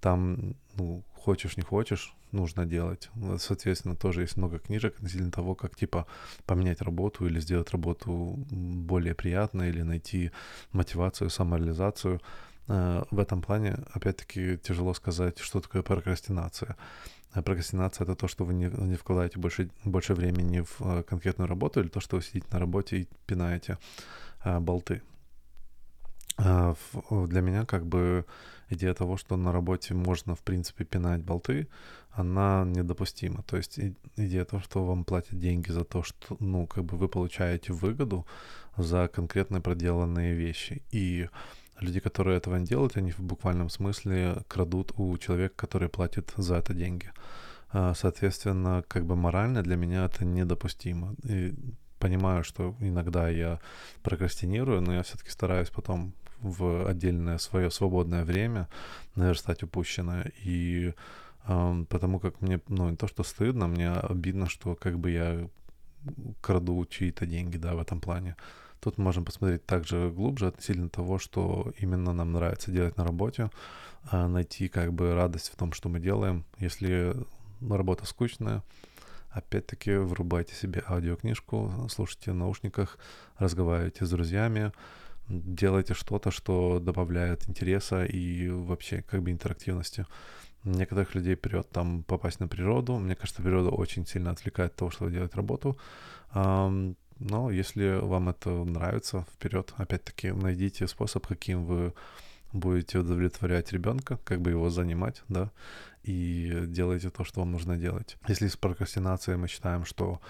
там, 0.00 0.54
ну, 0.76 1.02
хочешь, 1.14 1.56
не 1.56 1.62
хочешь, 1.62 2.14
нужно 2.32 2.66
делать. 2.66 3.10
Соответственно, 3.38 3.96
тоже 3.96 4.22
есть 4.22 4.36
много 4.36 4.58
книжек 4.58 4.96
относительно 4.96 5.30
того, 5.30 5.54
как, 5.54 5.76
типа, 5.76 6.06
поменять 6.46 6.82
работу 6.82 7.26
или 7.26 7.40
сделать 7.40 7.70
работу 7.70 8.34
более 8.50 9.14
приятной, 9.14 9.68
или 9.68 9.82
найти 9.82 10.30
мотивацию, 10.72 11.30
самореализацию. 11.30 12.20
Э, 12.68 13.04
в 13.10 13.18
этом 13.18 13.42
плане, 13.42 13.76
опять-таки, 13.92 14.58
тяжело 14.58 14.94
сказать, 14.94 15.38
что 15.38 15.60
такое 15.60 15.82
прокрастинация. 15.82 16.76
Э, 17.34 17.42
прокрастинация— 17.42 18.04
это 18.06 18.14
то, 18.14 18.28
что 18.28 18.44
вы 18.44 18.54
не, 18.54 18.66
не 18.66 18.96
вкладаете 18.96 19.38
больше, 19.38 19.70
больше 19.84 20.14
времени 20.14 20.60
в 20.60 20.80
э, 20.80 21.02
конкретную 21.02 21.48
работу, 21.48 21.80
или 21.80 21.88
то, 21.88 22.00
что 22.00 22.16
вы 22.16 22.22
сидите 22.22 22.46
на 22.50 22.58
работе 22.58 22.96
и 22.96 23.08
пинаете 23.26 23.78
болты. 24.44 25.02
Для 26.38 27.40
меня 27.40 27.64
как 27.66 27.86
бы 27.86 28.24
идея 28.70 28.94
того, 28.94 29.16
что 29.16 29.36
на 29.36 29.52
работе 29.52 29.94
можно, 29.94 30.34
в 30.34 30.40
принципе, 30.40 30.84
пинать 30.84 31.22
болты, 31.22 31.68
она 32.10 32.64
недопустима. 32.66 33.42
То 33.42 33.56
есть 33.56 33.78
идея 34.16 34.44
того, 34.44 34.62
что 34.62 34.84
вам 34.84 35.04
платят 35.04 35.38
деньги 35.38 35.70
за 35.70 35.84
то, 35.84 36.02
что, 36.02 36.36
ну, 36.40 36.66
как 36.66 36.84
бы 36.84 36.96
вы 36.96 37.08
получаете 37.08 37.72
выгоду 37.72 38.26
за 38.76 39.08
конкретно 39.08 39.60
проделанные 39.60 40.34
вещи. 40.34 40.82
И 40.90 41.28
люди, 41.80 42.00
которые 42.00 42.38
этого 42.38 42.56
не 42.56 42.66
делают, 42.66 42.96
они 42.96 43.10
в 43.10 43.20
буквальном 43.20 43.68
смысле 43.68 44.42
крадут 44.48 44.92
у 44.96 45.16
человека, 45.18 45.54
который 45.56 45.88
платит 45.88 46.32
за 46.36 46.56
это 46.56 46.74
деньги. 46.74 47.10
А, 47.70 47.94
соответственно, 47.94 48.84
как 48.88 49.04
бы 49.04 49.16
морально 49.16 49.62
для 49.62 49.76
меня 49.76 50.06
это 50.06 50.24
недопустимо. 50.24 51.14
И 51.24 51.54
понимаю, 51.98 52.44
что 52.44 52.74
иногда 52.80 53.28
я 53.28 53.60
прокрастинирую, 54.02 54.80
но 54.80 54.94
я 54.94 55.02
все-таки 55.02 55.30
стараюсь 55.30 55.70
потом 55.70 56.14
в 56.42 56.88
отдельное 56.88 57.38
свое 57.38 57.70
свободное 57.70 58.24
время 58.24 58.68
наверстать 59.14 59.62
упущенное. 59.62 60.32
И 60.44 60.94
э, 61.46 61.84
потому 61.88 62.18
как 62.18 62.40
мне, 62.40 62.60
ну, 62.68 62.90
не 62.90 62.96
то, 62.96 63.06
что 63.06 63.22
стыдно, 63.22 63.68
мне 63.68 63.90
обидно, 63.90 64.48
что 64.48 64.74
как 64.74 64.98
бы 64.98 65.10
я 65.10 65.48
краду 66.40 66.84
чьи-то 66.86 67.26
деньги, 67.26 67.56
да, 67.56 67.74
в 67.74 67.80
этом 67.80 68.00
плане. 68.00 68.36
Тут 68.80 68.98
можем 68.98 69.24
посмотреть 69.24 69.64
также 69.64 70.10
глубже 70.10 70.48
относительно 70.48 70.88
того, 70.88 71.18
что 71.18 71.72
именно 71.78 72.12
нам 72.12 72.32
нравится 72.32 72.72
делать 72.72 72.96
на 72.96 73.04
работе, 73.04 73.50
э, 74.10 74.26
найти 74.26 74.68
как 74.68 74.92
бы 74.92 75.14
радость 75.14 75.52
в 75.52 75.56
том, 75.56 75.72
что 75.72 75.88
мы 75.88 76.00
делаем. 76.00 76.44
Если 76.58 77.14
работа 77.60 78.06
скучная, 78.06 78.62
опять-таки 79.30 79.94
врубайте 79.94 80.54
себе 80.54 80.82
аудиокнижку, 80.88 81.86
слушайте 81.88 82.32
в 82.32 82.34
наушниках, 82.34 82.98
разговаривайте 83.38 84.04
с 84.04 84.10
друзьями, 84.10 84.72
делайте 85.28 85.94
что-то, 85.94 86.30
что 86.30 86.78
добавляет 86.80 87.48
интереса 87.48 88.04
и 88.04 88.48
вообще 88.48 89.02
как 89.02 89.22
бы 89.22 89.30
интерактивности. 89.30 90.06
Некоторых 90.64 91.14
людей 91.14 91.36
прет 91.36 91.70
там 91.70 92.02
попасть 92.02 92.40
на 92.40 92.48
природу. 92.48 92.98
Мне 92.98 93.14
кажется, 93.16 93.42
природа 93.42 93.70
очень 93.70 94.06
сильно 94.06 94.30
отвлекает 94.30 94.72
от 94.72 94.76
того, 94.76 94.90
чтобы 94.90 95.10
делать 95.10 95.34
работу. 95.34 95.76
Но 96.34 97.50
если 97.50 98.00
вам 98.00 98.28
это 98.28 98.50
нравится, 98.50 99.26
вперед, 99.34 99.72
опять-таки, 99.76 100.32
найдите 100.32 100.86
способ, 100.86 101.26
каким 101.26 101.64
вы 101.64 101.92
будете 102.52 102.98
удовлетворять 102.98 103.72
ребенка, 103.72 104.18
как 104.24 104.40
бы 104.40 104.50
его 104.50 104.70
занимать, 104.70 105.22
да, 105.28 105.50
и 106.02 106.64
делайте 106.66 107.10
то, 107.10 107.24
что 107.24 107.40
вам 107.40 107.52
нужно 107.52 107.76
делать. 107.76 108.16
Если 108.28 108.48
с 108.48 108.56
прокрастинацией 108.56 109.38
мы 109.38 109.48
считаем, 109.48 109.84
что 109.84 110.20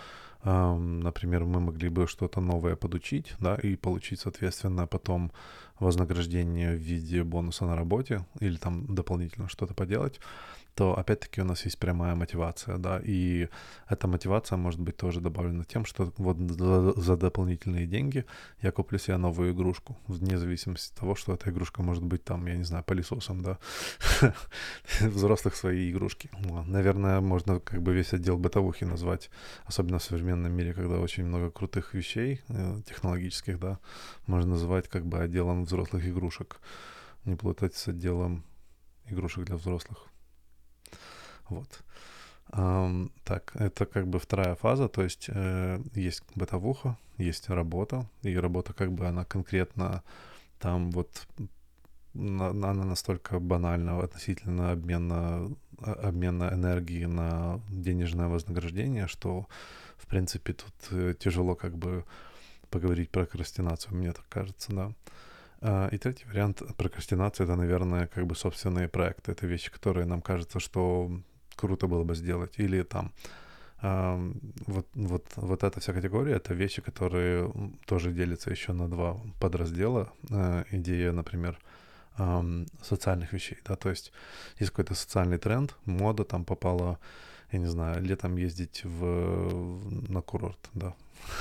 например, 0.45 1.45
мы 1.45 1.61
могли 1.61 1.89
бы 1.89 2.07
что-то 2.07 2.41
новое 2.41 2.77
подучить, 2.77 3.35
да, 3.39 3.55
и 3.55 3.77
получить, 3.77 4.21
соответственно, 4.21 4.87
потом 4.87 5.33
вознаграждение 5.79 6.75
в 6.75 6.81
виде 6.81 7.23
бонуса 7.25 7.65
на 7.67 7.77
работе 7.77 8.25
или 8.41 8.57
там 8.57 8.95
дополнительно 8.95 9.49
что-то 9.49 9.75
поделать, 9.75 10.21
то 10.75 10.99
опять-таки 10.99 11.41
у 11.43 11.45
нас 11.45 11.65
есть 11.65 11.79
прямая 11.79 12.15
мотивация, 12.15 12.79
да, 12.79 13.01
и 13.05 13.49
эта 13.89 14.09
мотивация 14.09 14.57
может 14.57 14.81
быть 14.81 14.97
тоже 14.97 15.21
добавлена 15.21 15.65
тем, 15.65 15.85
что 15.85 16.13
вот 16.17 16.39
за, 16.39 16.93
за 16.99 17.17
дополнительные 17.17 17.87
деньги 17.87 18.25
я 18.63 18.73
куплю 18.73 18.99
себе 18.99 19.19
новую 19.19 19.53
игрушку, 19.53 19.99
вне 20.07 20.39
зависимости 20.39 20.93
от 20.93 21.01
того, 21.01 21.15
что 21.15 21.35
эта 21.35 21.51
игрушка 21.51 21.83
может 21.83 22.03
быть 22.03 22.25
там, 22.25 22.47
я 22.47 22.57
не 22.57 22.65
знаю, 22.65 22.85
пылесосом, 22.85 23.43
да, 23.43 23.59
взрослых 25.01 25.57
свои 25.57 25.91
игрушки. 25.91 26.31
Наверное, 26.67 27.21
можно 27.21 27.61
как 27.61 27.83
бы 27.83 27.93
весь 27.93 28.15
отдел 28.15 28.39
бытовухи 28.39 28.85
назвать, 28.85 29.31
особенно 29.65 29.99
в 29.99 30.03
современном 30.03 30.53
мире, 30.53 30.73
когда 30.73 31.01
очень 31.01 31.25
много 31.25 31.51
крутых 31.51 31.93
вещей 31.93 32.41
э, 32.49 32.81
технологических, 32.89 33.59
да, 33.59 33.79
можно 34.27 34.53
называть 34.53 34.89
как 34.89 35.05
бы 35.05 35.19
отделом 35.19 35.62
взрослых 35.65 36.07
игрушек, 36.07 36.61
не 37.25 37.37
плутать 37.37 37.75
с 37.75 37.89
отделом 37.89 38.45
игрушек 39.07 39.45
для 39.45 39.57
взрослых. 39.57 40.07
Вот. 41.49 41.83
Um, 42.51 43.11
так, 43.25 43.53
это 43.55 43.87
как 43.87 44.09
бы 44.09 44.19
вторая 44.19 44.57
фаза, 44.57 44.89
то 44.89 45.03
есть 45.03 45.27
э, 45.29 45.81
есть 45.95 46.23
бытовуха, 46.35 46.99
есть 47.17 47.49
работа, 47.49 48.07
и 48.23 48.37
работа 48.37 48.75
как 48.75 48.93
бы 48.93 49.07
она 49.07 49.25
конкретно 49.25 50.03
там 50.59 50.91
вот 50.91 51.27
на, 52.15 52.49
она 52.49 52.85
настолько 52.85 53.41
банальна 53.41 53.99
относительно 54.01 54.73
обмена, 54.73 55.51
а, 55.79 55.93
обмена 55.93 56.51
энергии 56.53 57.07
на 57.07 57.61
денежное 57.71 58.29
вознаграждение, 58.29 59.07
что 59.07 59.47
в 59.97 60.07
принципе 60.07 60.53
тут 60.53 60.75
э, 60.91 61.15
тяжело 61.19 61.55
как 61.55 61.77
бы 61.77 62.05
поговорить 62.71 63.11
про 63.11 63.21
прокрастинацию, 63.21 63.97
мне 63.97 64.13
так 64.13 64.27
кажется, 64.29 64.73
да. 64.73 64.93
Uh, 65.63 65.95
и 65.95 65.99
третий 65.99 66.27
вариант 66.27 66.63
прокрастинации— 66.77 67.45
это, 67.47 67.55
наверное, 67.55 68.07
как 68.09 68.27
бы 68.27 68.35
собственные 68.35 68.89
проекты. 68.89 69.33
Это 69.33 69.47
вещи, 69.47 69.71
которые 69.71 70.07
нам 70.07 70.21
кажется, 70.21 70.59
что 70.59 71.11
круто 71.55 71.87
было 71.87 72.03
бы 72.03 72.17
сделать. 72.17 72.59
Или 72.59 72.83
там 72.83 73.13
вот, 73.83 74.87
вот, 74.95 75.27
вот 75.35 75.65
эта 75.65 75.81
вся 75.81 75.93
категория— 75.93 76.35
это 76.37 76.55
вещи, 76.55 76.81
которые 76.81 77.53
тоже 77.85 78.13
делятся 78.13 78.51
еще 78.51 78.73
на 78.73 78.89
два 78.89 79.17
подраздела. 79.41 80.13
Э, 80.31 80.65
идея, 80.71 81.11
например, 81.13 81.59
социальных 82.83 83.33
вещей, 83.33 83.59
да, 83.65 83.75
то 83.75 83.89
есть 83.89 84.13
есть 84.59 84.71
какой-то 84.71 84.95
социальный 84.95 85.39
тренд, 85.39 85.75
мода 85.87 86.25
там 86.25 86.45
попала, 86.45 86.99
я 87.51 87.59
не 87.59 87.67
знаю, 87.67 88.03
летом 88.03 88.37
ездить 88.37 88.83
в, 88.85 90.11
на 90.13 90.21
курорт, 90.21 90.71
да. 90.75 90.95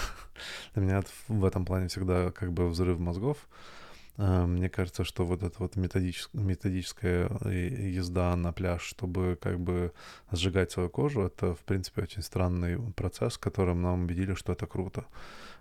Для 0.73 0.83
меня 0.83 1.03
в 1.27 1.43
этом 1.43 1.65
плане 1.65 1.89
всегда 1.89 2.31
как 2.31 2.53
бы 2.53 2.69
взрыв 2.69 2.99
мозгов, 2.99 3.37
а, 3.37 3.80
мне 4.17 4.69
кажется, 4.69 5.03
что 5.03 5.25
вот 5.25 5.41
эта 5.43 5.55
вот 5.59 5.77
методичес- 5.77 6.29
методическая 6.33 7.29
э, 7.45 7.91
езда 7.95 8.35
на 8.35 8.51
пляж, 8.51 8.81
чтобы 8.81 9.37
как 9.41 9.59
бы 9.59 9.93
сжигать 10.31 10.71
свою 10.71 10.89
кожу, 10.89 11.21
это, 11.21 11.55
в 11.55 11.59
принципе, 11.59 12.03
очень 12.03 12.21
странный 12.21 12.77
процесс, 12.93 13.37
которым 13.37 13.81
нам 13.81 14.03
убедили, 14.03 14.35
что 14.35 14.53
это 14.53 14.67
круто. 14.67 15.05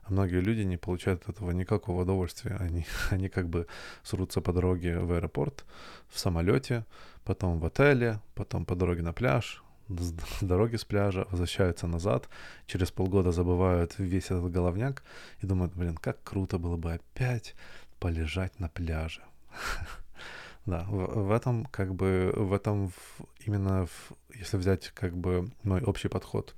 А 0.02 0.12
многие 0.12 0.40
люди 0.40 0.62
не 0.62 0.76
получают 0.76 1.22
от 1.22 1.36
этого 1.36 1.52
никакого 1.52 2.02
удовольствия. 2.02 2.56
Они, 2.56 2.84
они 3.10 3.28
как 3.28 3.48
бы 3.48 3.66
срутся 4.02 4.40
по 4.40 4.52
дороге 4.52 4.98
в 4.98 5.12
аэропорт, 5.12 5.64
в 6.08 6.18
самолете, 6.18 6.84
потом 7.24 7.60
в 7.60 7.64
отеле, 7.64 8.20
потом 8.34 8.64
по 8.64 8.74
дороге 8.74 9.02
на 9.02 9.12
пляж, 9.12 9.62
с 9.88 10.42
дороги 10.42 10.76
с 10.76 10.84
пляжа, 10.84 11.26
возвращаются 11.30 11.86
назад, 11.86 12.28
через 12.66 12.90
полгода 12.90 13.32
забывают 13.32 13.98
весь 13.98 14.26
этот 14.26 14.50
головняк 14.50 15.02
и 15.40 15.46
думают, 15.46 15.74
блин, 15.74 15.96
как 15.96 16.22
круто 16.22 16.58
было 16.58 16.76
бы 16.76 16.92
опять 16.92 17.54
полежать 18.00 18.58
на 18.60 18.68
пляже. 18.68 19.22
Да, 20.66 20.84
в, 20.90 21.28
в 21.28 21.30
этом 21.32 21.64
как 21.64 21.94
бы, 21.94 22.32
в 22.36 22.52
этом 22.52 22.88
в, 22.88 23.24
именно, 23.46 23.86
в, 23.86 24.12
если 24.34 24.58
взять 24.58 24.90
как 24.90 25.16
бы 25.16 25.50
мой 25.62 25.82
общий 25.82 26.08
подход 26.08 26.54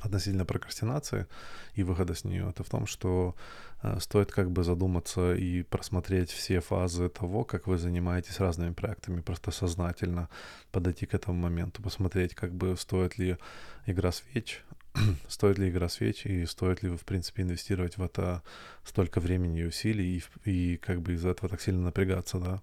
относительно 0.00 0.46
прокрастинации 0.46 1.26
и 1.74 1.82
выхода 1.82 2.14
с 2.14 2.24
нее, 2.24 2.48
это 2.48 2.64
в 2.64 2.70
том, 2.70 2.86
что 2.86 3.36
э, 3.82 4.00
стоит 4.00 4.32
как 4.32 4.50
бы 4.50 4.64
задуматься 4.64 5.34
и 5.34 5.62
просмотреть 5.62 6.30
все 6.30 6.60
фазы 6.60 7.10
того, 7.10 7.44
как 7.44 7.66
вы 7.66 7.78
занимаетесь 7.78 8.40
разными 8.40 8.72
проектами, 8.72 9.20
просто 9.20 9.50
сознательно 9.50 10.28
подойти 10.72 11.04
к 11.04 11.14
этому 11.14 11.38
моменту, 11.38 11.82
посмотреть, 11.82 12.34
как 12.34 12.52
бы 12.54 12.76
стоит 12.76 13.18
ли 13.18 13.36
игра 13.86 14.10
свеч 14.10 14.64
стоит 15.28 15.58
ли 15.58 15.68
игра 15.68 15.88
свеч 15.88 16.26
и 16.26 16.44
стоит 16.46 16.82
ли, 16.82 16.90
в 16.90 17.04
принципе, 17.04 17.42
инвестировать 17.42 17.96
в 17.96 18.02
это 18.02 18.42
столько 18.84 19.20
времени 19.20 19.60
и 19.60 19.66
усилий 19.66 20.22
и, 20.44 20.50
и 20.50 20.76
как 20.76 21.00
бы 21.00 21.12
из-за 21.14 21.30
этого 21.30 21.48
так 21.48 21.60
сильно 21.60 21.82
напрягаться, 21.82 22.38
да. 22.38 22.62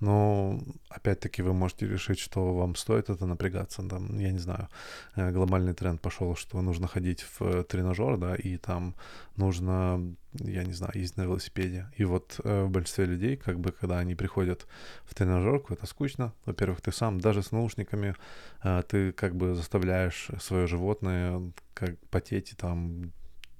Но 0.00 0.60
опять-таки 0.90 1.42
вы 1.42 1.54
можете 1.54 1.86
решить, 1.86 2.18
что 2.18 2.54
вам 2.54 2.74
стоит 2.74 3.08
это 3.08 3.24
напрягаться. 3.24 3.82
Там, 3.88 4.18
я 4.18 4.30
не 4.30 4.38
знаю, 4.38 4.68
э, 5.14 5.30
глобальный 5.30 5.72
тренд 5.72 6.02
пошел, 6.02 6.36
что 6.36 6.60
нужно 6.60 6.86
ходить 6.86 7.24
в 7.38 7.64
тренажер, 7.64 8.18
да, 8.18 8.34
и 8.34 8.58
там 8.58 8.94
нужно, 9.36 10.14
я 10.34 10.64
не 10.64 10.74
знаю, 10.74 10.92
ездить 10.94 11.16
на 11.16 11.22
велосипеде. 11.22 11.86
И 11.96 12.04
вот 12.04 12.38
э, 12.44 12.64
в 12.64 12.70
большинстве 12.70 13.06
людей, 13.06 13.36
как 13.36 13.58
бы, 13.58 13.72
когда 13.72 13.98
они 13.98 14.14
приходят 14.14 14.66
в 15.06 15.14
тренажерку, 15.14 15.72
это 15.72 15.86
скучно. 15.86 16.34
Во-первых, 16.44 16.82
ты 16.82 16.92
сам, 16.92 17.18
даже 17.18 17.42
с 17.42 17.50
наушниками, 17.50 18.14
э, 18.62 18.82
ты 18.86 19.12
как 19.12 19.34
бы 19.34 19.54
заставляешь 19.54 20.28
свое 20.40 20.66
животное 20.66 21.52
как 21.72 21.98
потеть 22.10 22.52
и 22.52 22.54
там 22.54 23.12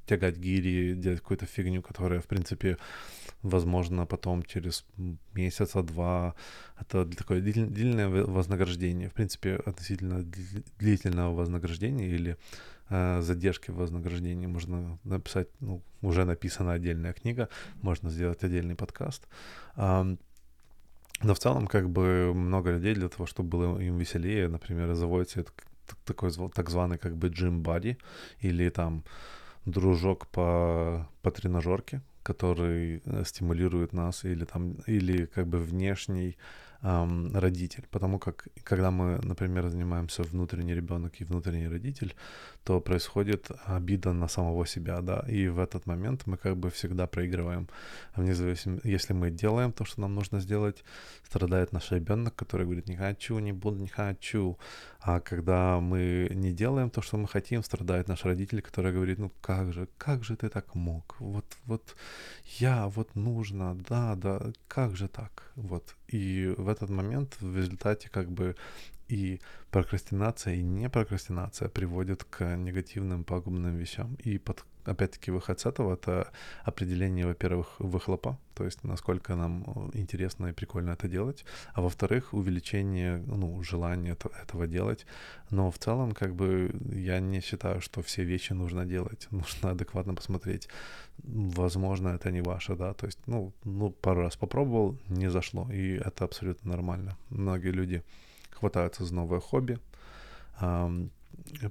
тягать 0.06 0.36
гири, 0.38 0.94
делать 0.94 1.20
какую-то 1.20 1.46
фигню, 1.46 1.82
которая, 1.82 2.20
в 2.20 2.26
принципе, 2.26 2.76
возможно, 3.42 4.06
потом 4.06 4.42
через 4.42 4.84
месяца 5.34 5.82
два, 5.82 6.34
это 6.80 7.04
такое 7.04 7.40
длительное 7.40 8.08
вознаграждение, 8.08 9.08
в 9.08 9.12
принципе, 9.12 9.56
относительно 9.66 10.24
длительного 10.78 11.34
вознаграждения 11.34 12.08
или 12.08 12.36
э, 12.88 13.20
задержки 13.22 13.72
в 13.72 13.76
вознаграждении 13.76 14.46
можно 14.46 14.98
написать, 15.04 15.48
ну, 15.60 15.82
уже 16.02 16.24
написана 16.24 16.72
отдельная 16.72 17.12
книга, 17.12 17.48
можно 17.82 18.10
сделать 18.10 18.44
отдельный 18.44 18.74
подкаст. 18.74 19.26
Э, 19.76 20.16
но 21.22 21.34
в 21.34 21.38
целом, 21.38 21.66
как 21.66 21.88
бы, 21.88 22.34
много 22.34 22.72
людей 22.72 22.94
для 22.94 23.08
того, 23.08 23.26
чтобы 23.26 23.48
было 23.48 23.78
им 23.80 23.98
веселее, 23.98 24.48
например, 24.48 24.94
заводится 24.94 25.44
такой 26.04 26.30
так 26.54 26.70
званый 26.70 26.98
как 26.98 27.16
бы 27.16 27.28
джим 27.28 27.62
бади 27.62 27.96
или 28.40 28.68
там 28.68 29.04
дружок 29.66 30.26
по, 30.28 31.08
по 31.22 31.30
тренажерке, 31.30 32.00
который 32.26 33.02
э, 33.04 33.24
стимулирует 33.24 33.92
нас, 33.92 34.24
или 34.24 34.44
там, 34.44 34.72
или 34.88 35.26
как 35.26 35.46
бы 35.46 35.58
внешний 35.58 36.36
эм, 36.82 37.30
родитель. 37.34 37.84
Потому 37.90 38.18
как, 38.18 38.48
когда 38.64 38.90
мы, 38.90 39.18
например, 39.22 39.68
занимаемся 39.68 40.22
внутренний 40.22 40.74
ребенок 40.74 41.20
и 41.20 41.24
внутренний 41.24 41.68
родитель, 41.68 42.14
то 42.64 42.80
происходит 42.80 43.50
обида 43.66 44.12
на 44.12 44.28
самого 44.28 44.66
себя, 44.66 45.00
да, 45.00 45.24
и 45.28 45.48
в 45.48 45.58
этот 45.58 45.86
момент 45.86 46.26
мы 46.26 46.36
как 46.36 46.56
бы 46.56 46.68
всегда 46.70 47.06
проигрываем. 47.06 47.68
Вне 48.16 48.34
зависимости, 48.34 48.88
если 48.88 49.14
мы 49.14 49.30
делаем 49.30 49.72
то, 49.72 49.84
что 49.84 50.00
нам 50.00 50.14
нужно 50.14 50.40
сделать, 50.40 50.84
страдает 51.28 51.72
наш 51.72 51.92
ребенок, 51.92 52.34
который 52.34 52.66
говорит, 52.66 52.88
не 52.88 52.96
хочу, 52.96 53.38
не 53.38 53.52
буду, 53.52 53.76
не 53.78 53.88
хочу. 53.88 54.58
А 55.00 55.20
когда 55.20 55.78
мы 55.78 56.28
не 56.34 56.52
делаем 56.52 56.90
то, 56.90 57.02
что 57.02 57.16
мы 57.16 57.28
хотим, 57.28 57.62
страдает 57.62 58.08
наш 58.08 58.24
родитель, 58.24 58.60
который 58.60 58.92
говорит, 58.92 59.18
ну 59.18 59.30
как 59.40 59.72
же, 59.72 59.86
как 59.98 60.24
же 60.24 60.34
ты 60.36 60.48
так 60.48 60.74
мог? 60.74 61.16
Вот, 61.20 61.44
вот 61.66 61.96
я, 62.58 62.88
вот 62.88 63.14
нужно, 63.14 63.76
да, 63.88 64.14
да, 64.14 64.52
как 64.68 64.96
же 64.96 65.08
так? 65.08 65.50
Вот. 65.56 65.94
И 66.08 66.54
в 66.56 66.68
этот 66.68 66.90
момент 66.90 67.36
в 67.40 67.56
результате 67.56 68.08
как 68.08 68.30
бы 68.30 68.56
и 69.08 69.40
прокрастинация, 69.70 70.54
и 70.54 70.62
не 70.62 70.88
прокрастинация 70.88 71.68
приводят 71.68 72.24
к 72.24 72.56
негативным 72.56 73.24
пагубным 73.24 73.76
вещам. 73.76 74.14
И 74.24 74.38
под, 74.38 74.64
опять-таки 74.86 75.30
выход 75.30 75.60
с 75.60 75.66
этого— 75.66 75.94
это 75.94 76.30
определение, 76.64 77.26
во-первых, 77.26 77.66
выхлопа, 77.78 78.38
то 78.54 78.64
есть 78.64 78.84
насколько 78.84 79.36
нам 79.36 79.64
э, 79.92 79.98
интересно 79.98 80.46
и 80.46 80.52
прикольно 80.52 80.92
это 80.92 81.08
делать, 81.08 81.44
а 81.74 81.80
во-вторых, 81.80 82.34
увеличение 82.34 83.18
ну, 83.26 83.62
желания 83.62 84.12
это, 84.12 84.30
этого 84.42 84.66
делать. 84.66 85.06
Но 85.50 85.70
в 85.70 85.78
целом, 85.78 86.12
как 86.12 86.34
бы, 86.34 86.70
я 86.94 87.20
не 87.20 87.40
считаю, 87.40 87.80
что 87.80 88.00
все 88.00 88.24
вещи 88.24 88.54
нужно 88.54 88.86
делать. 88.86 89.28
Нужно 89.30 89.70
адекватно 89.70 90.14
посмотреть. 90.14 90.68
Возможно, 91.18 92.08
это 92.08 92.30
не 92.30 92.42
ваше, 92.42 92.76
да, 92.76 92.94
то 92.94 93.06
есть, 93.06 93.18
ну, 93.26 93.52
ну 93.64 93.90
пару 93.90 94.22
раз 94.22 94.36
попробовал, 94.36 94.98
не 95.08 95.30
зашло, 95.30 95.68
и 95.72 96.00
это 96.06 96.24
абсолютно 96.24 96.70
нормально. 96.70 97.16
Многие 97.30 97.72
люди 97.72 98.02
хватаются 98.50 99.04
за 99.04 99.14
новое 99.14 99.40
хобби, 99.40 99.78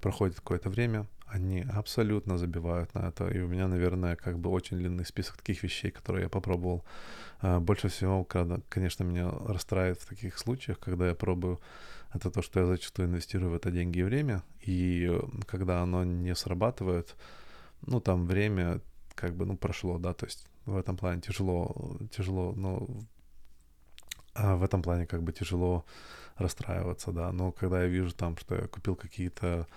проходит 0.01 0.36
какое-то 0.36 0.69
время, 0.69 1.05
они 1.25 1.65
абсолютно 1.74 2.38
забивают 2.38 2.94
на 2.94 3.10
это. 3.10 3.27
И 3.27 3.39
у 3.39 3.48
меня, 3.48 3.67
наверное, 3.67 4.15
как 4.15 4.39
бы 4.39 4.50
очень 4.50 4.77
длинный 4.77 5.05
список 5.05 5.38
таких 5.38 5.63
вещей, 5.63 5.91
которые 5.91 6.24
я 6.24 6.29
попробовал. 6.29 6.84
А, 7.41 7.60
больше 7.60 7.89
всего, 7.89 8.24
когда, 8.24 8.60
конечно, 8.70 9.03
меня 9.03 9.29
расстраивает 9.29 10.00
в 10.00 10.08
таких 10.08 10.38
случаях, 10.38 10.79
когда 10.79 11.08
я 11.08 11.15
пробую, 11.15 11.60
это 12.13 12.32
то, 12.32 12.41
что 12.41 12.60
я 12.62 12.65
зачастую 12.65 13.08
инвестирую 13.08 13.51
в 13.51 13.55
это 13.55 13.72
деньги 13.72 14.00
и 14.00 14.03
время. 14.03 14.44
И 14.62 15.12
когда 15.48 15.82
оно 15.82 16.03
не 16.03 16.36
срабатывает, 16.36 17.15
ну, 17.82 18.00
там 18.00 18.25
время 18.25 18.82
как 19.15 19.36
бы, 19.36 19.46
ну, 19.46 19.58
прошло, 19.58 19.98
да, 19.98 20.13
то 20.13 20.25
есть 20.25 20.48
в 20.65 20.77
этом 20.77 20.98
плане 20.98 21.22
тяжело, 21.22 21.98
тяжело, 22.12 22.53
но 22.53 22.88
а 24.36 24.58
в 24.58 24.63
этом 24.63 24.82
плане 24.82 25.08
как 25.08 25.24
бы 25.24 25.32
тяжело 25.32 25.86
расстраиваться, 26.36 27.12
да. 27.12 27.32
Но 27.32 27.51
когда 27.51 27.84
я 27.84 27.88
вижу 27.88 28.12
там, 28.12 28.38
что 28.38 28.55
я 28.55 28.67
купил 28.67 28.96
какие-то, 28.96 29.67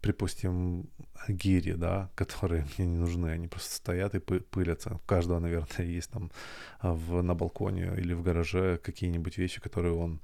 припустим, 0.00 0.88
гири, 1.28 1.72
да, 1.72 2.10
которые 2.14 2.66
мне 2.78 2.86
не 2.86 2.98
нужны, 2.98 3.28
они 3.28 3.48
просто 3.48 3.74
стоят 3.74 4.14
и 4.14 4.18
пылятся. 4.18 4.94
У 4.94 4.98
каждого, 5.06 5.38
наверное, 5.38 5.86
есть 5.86 6.10
там 6.10 6.30
а, 6.80 6.92
в, 6.92 7.22
на 7.22 7.34
балконе 7.34 7.92
или 7.96 8.14
в 8.14 8.22
гараже 8.22 8.78
какие-нибудь 8.82 9.38
вещи, 9.38 9.60
которые 9.60 9.94
он 9.94 10.20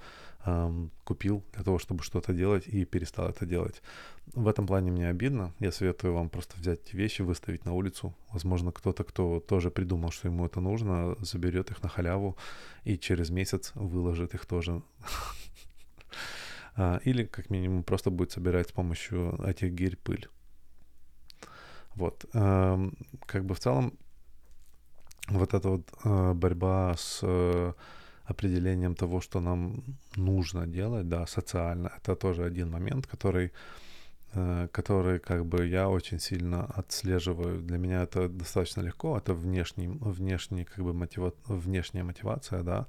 эм, 0.47 0.91
купил 1.05 1.45
для 1.55 1.65
того, 1.65 1.79
чтобы 1.79 2.03
что-то 2.03 2.33
делать 2.33 2.67
и 2.67 2.85
перестал 2.85 3.29
это 3.29 3.47
делать. 3.47 3.83
В 4.35 4.49
этом 4.49 4.67
плане 4.67 4.91
мне 4.91 5.09
обидно. 5.09 5.53
Я 5.61 5.73
советую 5.73 6.15
вам 6.15 6.29
просто 6.29 6.57
взять 6.59 6.95
вещи, 6.95 7.23
выставить 7.23 7.65
на 7.65 7.73
улицу. 7.73 8.15
Возможно, 8.33 8.73
кто-то, 8.73 9.05
кто 9.05 9.41
тоже 9.41 9.71
придумал, 9.71 10.11
что 10.11 10.29
ему 10.29 10.47
это 10.47 10.61
нужно, 10.61 11.17
заберет 11.21 11.71
их 11.71 11.83
на 11.83 11.89
халяву 11.89 12.37
и 12.85 12.99
через 12.99 13.31
месяц 13.31 13.73
выложит 13.75 14.35
их 14.35 14.47
тоже. 14.47 14.83
А, 16.77 17.01
или, 17.07 17.25
как 17.25 17.51
минимум, 17.51 17.83
просто 17.83 18.11
будет 18.11 18.33
собирать 18.33 18.69
с 18.69 18.73
помощью 18.73 19.35
этих 19.45 19.73
гирь 19.73 19.97
пыль. 19.97 20.29
Вот. 21.95 22.27
Эм, 22.35 22.93
как 23.27 23.45
бы 23.45 23.55
в 23.55 23.59
целом 23.59 23.93
вот 25.29 25.55
эта 25.55 25.69
вот 25.69 25.91
э, 26.05 26.33
борьба 26.35 26.95
с 26.97 27.21
э, 27.23 27.73
определением 28.25 28.95
того, 28.95 29.21
что 29.21 29.41
нам 29.41 29.83
нужно 30.17 30.67
делать, 30.67 31.09
да, 31.09 31.27
социально, 31.27 31.91
это 31.97 32.15
тоже 32.15 32.45
один 32.45 32.71
момент, 32.71 33.07
который, 33.07 33.53
э, 34.37 34.69
который 34.71 35.19
как 35.19 35.45
бы 35.47 35.67
я 35.67 35.89
очень 35.89 36.21
сильно 36.21 36.65
отслеживаю. 36.65 37.61
Для 37.63 37.79
меня 37.79 38.03
это 38.03 38.29
достаточно 38.29 38.83
легко, 38.83 39.17
это 39.17 39.35
внешний, 39.35 39.89
внешний, 39.89 40.65
как 40.65 40.85
бы 40.85 40.93
мотива, 40.93 41.33
внешняя 41.47 42.05
мотивация, 42.05 42.63
да, 42.63 42.87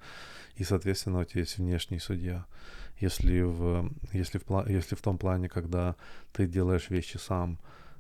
и, 0.55 0.63
соответственно, 0.63 1.21
у 1.21 1.23
тебя 1.23 1.41
есть 1.41 1.57
внешний 1.57 1.99
судья. 1.99 2.45
Если 2.99 3.41
в, 3.41 3.91
если 4.13 4.39
в, 4.45 4.69
если 4.69 4.95
в 4.95 5.01
том 5.01 5.17
плане, 5.17 5.49
когда 5.49 5.95
ты 6.33 6.47
делаешь 6.47 6.89
вещи 6.89 7.17
сам, 7.17 7.59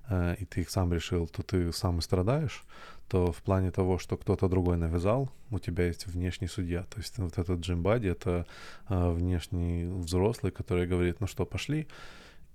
э, 0.09 0.35
и 0.39 0.45
ты 0.45 0.61
их 0.61 0.69
сам 0.69 0.93
решил, 0.93 1.27
то 1.27 1.41
ты 1.41 1.71
сам 1.71 1.99
и 1.99 2.01
страдаешь, 2.01 2.65
то 3.07 3.31
в 3.31 3.41
плане 3.43 3.71
того, 3.71 3.97
что 3.97 4.17
кто-то 4.17 4.49
другой 4.49 4.77
навязал, 4.77 5.29
у 5.51 5.59
тебя 5.59 5.85
есть 5.85 6.07
внешний 6.07 6.47
судья. 6.47 6.83
То 6.83 6.97
есть 6.97 7.17
вот 7.17 7.37
этот 7.37 7.59
Джим 7.61 7.81
Бади— 7.81 8.07
это 8.09 8.45
а, 8.87 9.11
внешний 9.11 9.85
взрослый, 9.85 10.51
который 10.51 10.87
говорит, 10.87 11.21
ну 11.21 11.27
что, 11.27 11.45
пошли? 11.45 11.87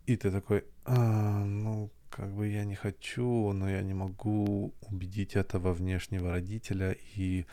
И 0.06 0.16
ты 0.16 0.30
такой, 0.30 0.64
а, 0.84 1.44
ну, 1.44 1.90
как 2.10 2.30
бы 2.34 2.48
я 2.48 2.64
не 2.64 2.74
хочу, 2.74 3.52
но 3.52 3.70
я 3.70 3.82
не 3.82 3.94
могу 3.94 4.74
убедить 4.82 5.34
этого 5.34 5.72
внешнего 5.72 6.30
родителя, 6.30 6.96
и 7.16 7.46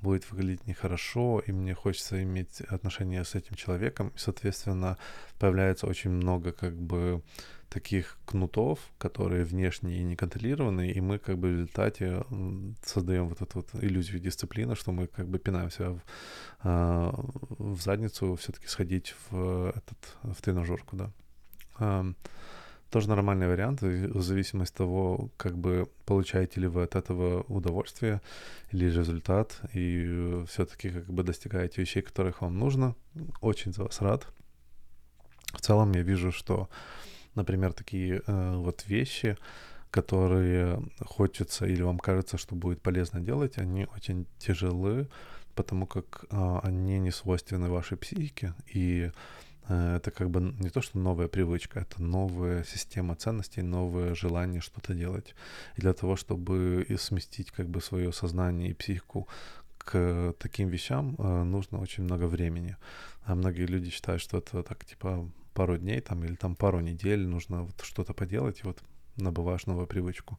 будет 0.00 0.28
выглядеть 0.30 0.66
нехорошо, 0.66 1.40
и 1.46 1.52
мне 1.52 1.74
хочется 1.74 2.22
иметь 2.22 2.60
отношения 2.62 3.24
с 3.24 3.36
этим 3.36 3.54
человеком. 3.54 4.08
И, 4.08 4.18
соответственно, 4.18 4.98
появляется 5.38 5.86
очень 5.86 6.10
много 6.10 6.52
как 6.52 6.76
бы 6.76 7.22
таких 7.68 8.18
кнутов, 8.26 8.80
которые 8.98 9.44
внешние 9.44 10.00
и 10.00 10.04
неконтролированные, 10.04 10.92
и 10.92 11.00
мы 11.00 11.18
как 11.18 11.38
бы 11.38 11.48
в 11.48 11.52
результате 11.52 12.24
создаем 12.84 13.28
вот 13.28 13.40
эту 13.40 13.58
вот 13.60 13.68
иллюзию 13.82 14.20
дисциплины, 14.20 14.74
что 14.74 14.92
мы 14.92 15.06
как 15.06 15.28
бы 15.28 15.38
пинаем 15.38 15.70
себя 15.70 15.90
в, 15.90 16.00
а, 16.64 17.14
в 17.58 17.80
задницу 17.80 18.34
все-таки 18.36 18.66
сходить 18.66 19.14
в, 19.30 19.70
этот, 19.70 20.16
в 20.22 20.42
тренажерку, 20.42 20.96
да. 20.96 21.12
А, 21.78 22.04
тоже 22.90 23.08
нормальный 23.08 23.48
вариант, 23.48 23.80
в 23.80 24.22
зависимости 24.22 24.72
от 24.74 24.78
того, 24.78 25.30
как 25.36 25.56
бы 25.56 25.88
получаете 26.04 26.60
ли 26.60 26.66
вы 26.66 26.82
от 26.82 26.94
этого 26.94 27.42
удовольствие 27.48 28.20
или 28.70 28.84
результат, 28.86 29.60
и 29.72 30.44
все-таки 30.48 30.90
как 30.90 31.06
бы 31.06 31.22
достигаете 31.22 31.80
вещей, 31.80 32.02
которых 32.02 32.42
вам 32.42 32.58
нужно. 32.58 32.94
Очень 33.40 33.72
за 33.72 33.84
вас 33.84 34.00
рад. 34.00 34.26
В 35.54 35.60
целом 35.60 35.92
я 35.92 36.02
вижу, 36.02 36.32
что 36.32 36.68
например, 37.34 37.72
такие 37.72 38.22
э, 38.26 38.56
вот 38.56 38.84
вещи, 38.86 39.36
которые 39.90 40.82
хочется 41.04 41.66
или 41.66 41.82
вам 41.82 41.98
кажется, 41.98 42.38
что 42.38 42.54
будет 42.54 42.80
полезно 42.80 43.20
делать, 43.20 43.58
они 43.58 43.86
очень 43.94 44.26
тяжелы, 44.38 45.08
потому 45.54 45.86
как 45.86 46.24
э, 46.30 46.60
они 46.62 46.98
не 46.98 47.10
свойственны 47.10 47.68
вашей 47.68 47.96
психике, 47.96 48.54
и 48.72 49.10
это 49.68 50.10
как 50.10 50.30
бы 50.30 50.40
не 50.40 50.70
то, 50.70 50.82
что 50.82 50.98
новая 50.98 51.28
привычка, 51.28 51.80
это 51.80 52.02
новая 52.02 52.64
система 52.64 53.14
ценностей, 53.14 53.62
новое 53.62 54.14
желание 54.14 54.60
что-то 54.60 54.94
делать. 54.94 55.34
И 55.76 55.80
для 55.80 55.92
того, 55.92 56.16
чтобы 56.16 56.86
сместить 56.98 57.50
как 57.50 57.68
бы 57.68 57.80
свое 57.80 58.12
сознание 58.12 58.70
и 58.70 58.74
психику 58.74 59.28
к 59.78 60.34
таким 60.38 60.68
вещам, 60.68 61.16
э, 61.18 61.42
нужно 61.42 61.80
очень 61.80 62.04
много 62.04 62.24
времени. 62.24 62.76
А 63.24 63.34
многие 63.34 63.66
люди 63.66 63.90
считают, 63.90 64.22
что 64.22 64.38
это 64.38 64.62
так 64.62 64.84
типа 64.84 65.28
пару 65.54 65.76
дней 65.76 66.00
там 66.00 66.24
или 66.24 66.34
там 66.34 66.54
пару 66.54 66.80
недель 66.80 67.26
нужно 67.26 67.62
вот 67.62 67.80
что-то 67.82 68.14
поделать, 68.14 68.60
и 68.60 68.66
вот 68.66 68.82
набываешь 69.16 69.66
новую 69.66 69.86
привычку. 69.86 70.38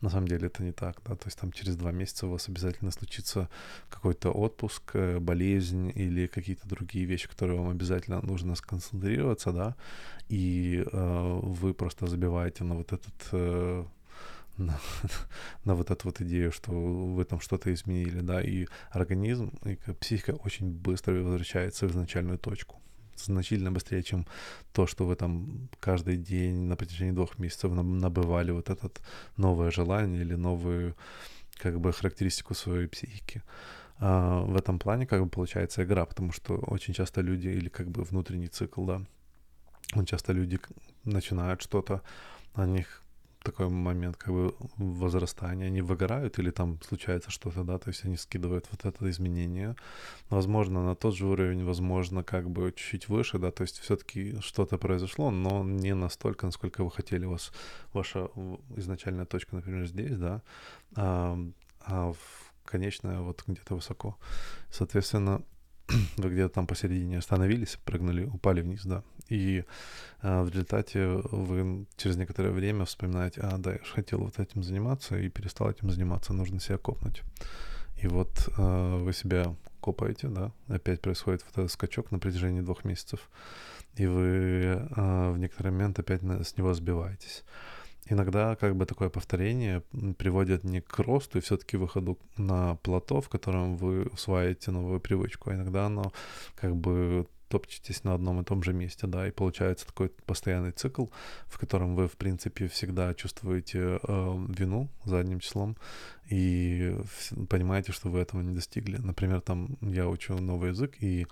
На 0.00 0.10
самом 0.10 0.28
деле 0.28 0.46
это 0.46 0.62
не 0.62 0.72
так, 0.72 1.00
да, 1.04 1.14
то 1.14 1.26
есть 1.26 1.38
там 1.38 1.52
через 1.52 1.76
два 1.76 1.92
месяца 1.92 2.26
у 2.26 2.30
вас 2.30 2.48
обязательно 2.48 2.90
случится 2.90 3.48
какой-то 3.90 4.30
отпуск, 4.30 4.82
э, 4.94 5.18
болезнь 5.18 5.92
или 5.94 6.26
какие-то 6.26 6.68
другие 6.68 7.04
вещи, 7.04 7.28
которые 7.28 7.58
вам 7.58 7.70
обязательно 7.70 8.20
нужно 8.22 8.54
сконцентрироваться, 8.54 9.52
да, 9.52 9.76
и 10.28 10.84
э, 10.92 11.40
вы 11.42 11.74
просто 11.74 12.06
забиваете 12.06 12.64
на 12.64 12.74
вот 12.74 12.92
этот 12.92 13.28
э, 13.32 13.84
на, 14.58 14.78
на 15.64 15.74
вот 15.74 15.90
эту 15.90 16.08
вот 16.08 16.20
идею, 16.20 16.52
что 16.52 16.72
вы 16.72 17.24
там 17.24 17.40
что-то 17.40 17.72
изменили, 17.72 18.20
да, 18.20 18.42
и 18.42 18.66
организм, 18.90 19.52
и 19.64 19.76
психика 20.00 20.32
очень 20.32 20.70
быстро 20.70 21.14
возвращается 21.14 21.86
в 21.86 21.90
изначальную 21.90 22.38
точку 22.38 22.82
значительно 23.16 23.72
быстрее, 23.72 24.02
чем 24.02 24.26
то, 24.72 24.86
что 24.86 25.06
вы 25.06 25.16
там 25.16 25.68
каждый 25.80 26.16
день 26.16 26.56
на 26.68 26.76
протяжении 26.76 27.12
двух 27.12 27.38
месяцев 27.38 27.72
набывали 27.72 28.52
вот 28.52 28.70
этот 28.70 29.00
новое 29.36 29.70
желание 29.70 30.22
или 30.22 30.34
новую 30.34 30.94
как 31.58 31.80
бы 31.80 31.92
характеристику 31.92 32.54
своей 32.54 32.88
психики. 32.88 33.42
А 33.98 34.42
в 34.42 34.56
этом 34.56 34.78
плане 34.78 35.06
как 35.06 35.22
бы 35.22 35.28
получается 35.28 35.84
игра, 35.84 36.04
потому 36.04 36.32
что 36.32 36.54
очень 36.54 36.94
часто 36.94 37.20
люди 37.20 37.48
или 37.48 37.68
как 37.68 37.88
бы 37.88 38.02
внутренний 38.02 38.48
цикл, 38.48 38.84
да, 38.84 39.02
очень 39.94 40.06
часто 40.06 40.32
люди 40.32 40.58
начинают 41.04 41.62
что-то, 41.62 42.02
на 42.56 42.66
них 42.66 43.02
такой 43.42 43.68
момент 43.68 44.16
как 44.16 44.34
бы 44.34 44.54
возрастания, 44.76 45.66
они 45.66 45.82
выгорают 45.82 46.38
или 46.38 46.50
там 46.50 46.78
случается 46.82 47.30
что-то, 47.30 47.64
да, 47.64 47.78
то 47.78 47.88
есть 47.88 48.04
они 48.04 48.16
скидывают 48.16 48.66
вот 48.70 48.84
это 48.84 49.10
изменение, 49.10 49.76
возможно, 50.30 50.84
на 50.84 50.94
тот 50.94 51.14
же 51.14 51.26
уровень, 51.26 51.64
возможно, 51.64 52.24
как 52.24 52.50
бы 52.50 52.72
чуть-чуть 52.74 53.08
выше, 53.08 53.38
да, 53.38 53.50
то 53.50 53.62
есть 53.62 53.78
все-таки 53.78 54.40
что-то 54.40 54.78
произошло, 54.78 55.30
но 55.30 55.64
не 55.64 55.94
настолько, 55.94 56.46
насколько 56.46 56.84
вы 56.84 56.90
хотели, 56.90 57.26
у 57.26 57.30
вас 57.30 57.52
ваша 57.92 58.28
изначальная 58.76 59.26
точка, 59.26 59.56
например, 59.56 59.86
здесь, 59.86 60.16
да, 60.16 60.42
а, 60.96 61.38
а 61.80 62.12
конечная 62.64 63.20
вот 63.20 63.42
где-то 63.46 63.74
высоко. 63.74 64.16
Соответственно, 64.70 65.42
вы 66.16 66.30
где-то 66.30 66.54
там 66.54 66.66
посередине 66.66 67.18
остановились, 67.18 67.78
прыгнули, 67.84 68.24
упали 68.24 68.62
вниз, 68.62 68.84
да. 68.84 69.02
И 69.32 69.64
а, 70.20 70.42
в 70.44 70.50
результате 70.50 71.06
вы 71.06 71.86
через 71.96 72.16
некоторое 72.16 72.50
время 72.50 72.84
вспоминаете, 72.84 73.40
а, 73.40 73.56
да, 73.56 73.72
я 73.72 73.78
же 73.78 73.92
хотел 73.92 74.18
вот 74.20 74.38
этим 74.38 74.62
заниматься 74.62 75.16
и 75.18 75.30
перестал 75.30 75.70
этим 75.70 75.90
заниматься, 75.90 76.34
нужно 76.34 76.60
себя 76.60 76.76
копнуть. 76.76 77.22
И 78.02 78.08
вот 78.08 78.50
а, 78.58 78.98
вы 78.98 79.14
себя 79.14 79.54
копаете, 79.80 80.28
да, 80.28 80.52
опять 80.68 81.00
происходит 81.00 81.42
вот 81.46 81.64
этот 81.64 81.72
скачок 81.72 82.10
на 82.10 82.18
протяжении 82.18 82.60
двух 82.60 82.84
месяцев, 82.84 83.30
и 83.96 84.06
вы 84.06 84.86
а, 84.96 85.32
в 85.32 85.38
некоторый 85.38 85.72
момент 85.72 85.98
опять 85.98 86.22
с 86.22 86.56
него 86.58 86.74
сбиваетесь 86.74 87.42
иногда 88.06 88.56
как 88.56 88.76
бы 88.76 88.84
такое 88.84 89.08
повторение 89.08 89.82
приводит 90.18 90.64
не 90.64 90.80
к 90.80 90.98
росту 90.98 91.38
и 91.38 91.40
все-таки 91.40 91.76
выходу 91.76 92.18
на 92.36 92.74
плато, 92.76 93.20
в 93.20 93.28
котором 93.28 93.76
вы 93.76 94.04
усваиваете 94.06 94.72
новую 94.72 95.00
привычку, 95.00 95.50
а 95.50 95.54
иногда 95.54 95.86
оно 95.86 96.12
как 96.56 96.76
бы 96.76 97.26
топчетесь 97.52 98.02
на 98.02 98.14
одном 98.14 98.40
и 98.40 98.44
том 98.44 98.62
же 98.62 98.72
месте, 98.72 99.06
да, 99.06 99.28
и 99.28 99.30
получается 99.30 99.86
такой 99.86 100.08
постоянный 100.08 100.72
цикл, 100.72 101.08
в 101.46 101.58
котором 101.58 101.94
вы, 101.94 102.08
в 102.08 102.16
принципе, 102.16 102.66
всегда 102.66 103.12
чувствуете 103.12 104.00
э, 104.02 104.46
вину 104.48 104.88
задним 105.04 105.40
числом 105.40 105.76
и 106.30 106.96
понимаете, 107.50 107.92
что 107.92 108.08
вы 108.08 108.20
этого 108.20 108.40
не 108.40 108.54
достигли. 108.54 108.96
Например, 108.96 109.42
там 109.42 109.76
я 109.82 110.08
учу 110.08 110.38
новый 110.38 110.70
язык, 110.70 110.96
и 111.02 111.26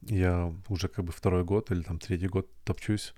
я 0.00 0.50
уже 0.68 0.88
как 0.88 1.04
бы 1.04 1.12
второй 1.12 1.44
год 1.44 1.70
или 1.70 1.82
там 1.82 1.98
третий 1.98 2.28
год 2.28 2.48
топчусь 2.64 3.12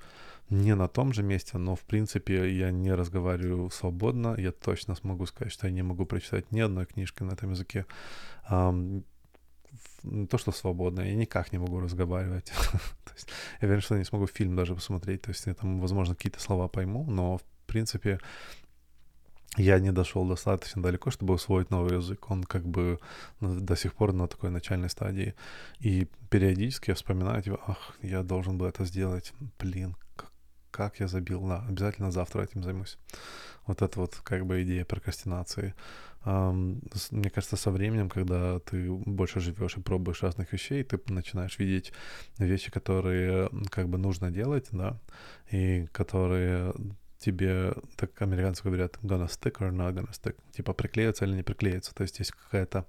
не 0.51 0.75
на 0.75 0.89
том 0.89 1.13
же 1.13 1.23
месте, 1.23 1.59
но 1.59 1.77
в 1.77 1.83
принципе 1.83 2.53
я 2.53 2.73
не 2.73 2.93
разговариваю 2.93 3.71
свободно. 3.71 4.35
Я 4.37 4.51
точно 4.51 4.97
смогу 4.97 5.27
сказать, 5.27 5.53
что 5.53 5.69
я 5.69 5.73
не 5.73 5.83
могу 5.83 6.07
прочитать 6.07 6.51
ни 6.51 6.59
одной 6.59 6.87
книжки 6.87 7.23
на 7.23 7.35
этом 7.35 7.53
языке. 7.53 7.87
То, 10.31 10.39
что 10.39 10.53
свободно, 10.53 11.01
я 11.01 11.15
никак 11.15 11.53
не 11.53 11.59
могу 11.59 11.81
разговаривать. 11.81 12.47
то 13.05 13.13
есть, 13.15 13.29
я 13.61 13.67
уверен, 13.67 13.83
что 13.83 13.99
не 13.99 14.05
смогу 14.05 14.27
фильм 14.27 14.57
даже 14.57 14.75
посмотреть. 14.75 15.23
То 15.23 15.31
есть 15.31 15.47
я 15.47 15.55
там, 15.55 15.81
возможно, 15.81 16.15
какие-то 16.15 16.41
слова 16.41 16.69
пойму, 16.69 17.05
но 17.05 17.39
в 17.39 17.43
принципе 17.67 18.19
я 19.57 19.79
не 19.79 19.93
дошел 19.93 20.27
достаточно 20.27 20.83
далеко, 20.83 21.11
чтобы 21.11 21.35
усвоить 21.35 21.71
новый 21.71 21.97
язык. 21.97 22.31
Он 22.31 22.45
как 22.45 22.67
бы 22.67 22.99
до 23.41 23.77
сих 23.77 23.95
пор 23.95 24.13
на 24.13 24.27
такой 24.27 24.51
начальной 24.51 24.89
стадии. 24.89 25.35
И 25.79 26.09
периодически 26.31 26.91
я 26.91 26.95
вспоминаю, 26.95 27.43
типа, 27.43 27.61
ах, 27.67 27.97
я 28.03 28.23
должен 28.23 28.57
был 28.57 28.67
это 28.67 28.85
сделать. 28.87 29.35
Блин, 29.59 29.95
как 30.71 31.01
я 31.01 31.09
забил, 31.09 31.47
да, 31.47 31.65
обязательно 31.69 32.11
завтра 32.11 32.43
этим 32.43 32.63
займусь. 32.63 32.99
Вот 33.67 33.83
это 33.83 34.01
вот 34.01 34.17
как 34.25 34.47
бы 34.47 34.63
идея 34.63 34.85
прокрастинации. 34.85 35.75
Мне 36.25 37.31
кажется, 37.31 37.57
со 37.57 37.71
временем, 37.71 38.09
когда 38.09 38.61
ты 38.61 38.91
больше 38.91 39.41
живешь 39.41 39.77
и 39.77 39.81
пробуешь 39.81 40.23
разных 40.23 40.53
вещей, 40.53 40.85
ты 40.85 41.01
начинаешь 41.09 41.59
видеть 41.59 41.93
вещи, 42.39 42.71
которые 42.71 43.51
как 43.71 43.89
бы 43.89 43.99
нужно 43.99 44.31
делать, 44.31 44.69
да, 44.73 45.01
и 45.51 45.87
которые 45.93 46.73
тебе, 47.19 47.75
так 47.97 48.21
американцы 48.23 48.63
говорят, 48.65 48.99
gonna 49.03 49.29
stick 49.29 49.59
or 49.61 49.71
not 49.71 49.95
gonna 49.95 50.11
stick, 50.11 50.37
типа 50.53 50.73
приклеится 50.73 51.25
или 51.25 51.37
не 51.37 51.43
приклеится. 51.43 51.95
То 51.95 52.03
есть 52.03 52.19
есть 52.19 52.33
какое-то 52.33 52.85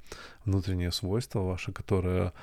внутреннее 0.45 0.91
свойство 0.91 1.39
ваше, 1.39 1.71
которое 1.71 2.33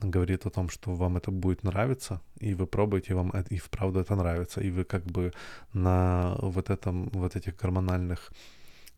говорит 0.00 0.46
о 0.46 0.50
том, 0.50 0.68
что 0.68 0.94
вам 0.94 1.16
это 1.16 1.30
будет 1.30 1.64
нравиться, 1.64 2.20
и 2.40 2.54
вы 2.54 2.66
пробуете, 2.66 3.12
и 3.12 3.16
вам 3.16 3.30
это, 3.30 3.54
и 3.54 3.58
вправду 3.58 4.00
это 4.00 4.14
нравится, 4.14 4.60
и 4.60 4.70
вы 4.70 4.84
как 4.84 5.04
бы 5.04 5.32
на 5.72 6.36
вот 6.40 6.70
этом, 6.70 7.08
вот 7.10 7.36
этих 7.36 7.56
гормональных 7.56 8.32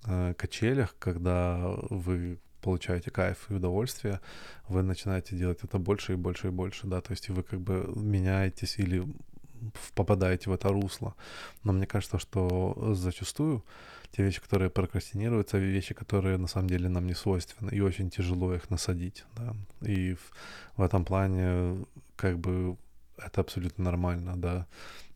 э, 0.06 0.34
качелях, 0.34 0.94
когда 0.98 1.58
вы 1.90 2.38
получаете 2.60 3.10
кайф 3.10 3.50
и 3.50 3.54
удовольствие, 3.54 4.20
вы 4.68 4.82
начинаете 4.82 5.36
делать 5.36 5.60
это 5.62 5.78
больше 5.78 6.12
и 6.12 6.16
больше 6.16 6.48
и 6.48 6.50
больше, 6.50 6.86
да, 6.86 7.00
то 7.00 7.12
есть 7.12 7.28
вы 7.30 7.42
как 7.42 7.60
бы 7.60 7.90
меняетесь 7.96 8.78
или 8.78 9.06
попадаете 9.94 10.50
в 10.50 10.52
это 10.52 10.68
русло. 10.68 11.14
Но 11.64 11.72
мне 11.72 11.86
кажется, 11.86 12.18
что 12.18 12.94
зачастую 12.94 13.64
те 14.12 14.22
вещи, 14.22 14.40
которые 14.40 14.70
прокрастинируются, 14.70 15.58
вещи, 15.58 15.94
которые 15.94 16.36
на 16.38 16.48
самом 16.48 16.68
деле 16.68 16.88
нам 16.88 17.06
не 17.06 17.14
свойственны, 17.14 17.70
и 17.70 17.80
очень 17.80 18.10
тяжело 18.10 18.54
их 18.54 18.70
насадить, 18.70 19.24
да. 19.36 19.54
И 19.82 20.14
в, 20.14 20.32
в 20.76 20.82
этом 20.82 21.04
плане 21.04 21.84
как 22.16 22.38
бы 22.38 22.76
это 23.18 23.40
абсолютно 23.40 23.84
нормально, 23.84 24.36
да. 24.36 24.66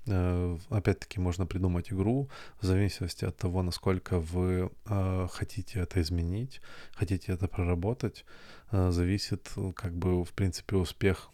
Э, 0.07 0.59
опять-таки 0.69 1.19
можно 1.19 1.47
придумать 1.47 1.90
игру 1.93 2.29
в 2.61 2.67
зависимости 2.67 3.25
от 3.25 3.37
того, 3.37 3.62
насколько 3.62 4.19
вы 4.19 4.71
э, 4.87 5.29
хотите 5.33 5.81
это 5.81 6.01
изменить, 6.03 6.61
хотите 6.95 7.33
это 7.33 7.49
проработать, 7.49 8.25
э, 8.71 8.90
зависит 8.90 9.51
как 9.75 9.95
бы 9.95 10.25
в 10.25 10.33
принципе 10.33 10.77
успех 10.77 11.31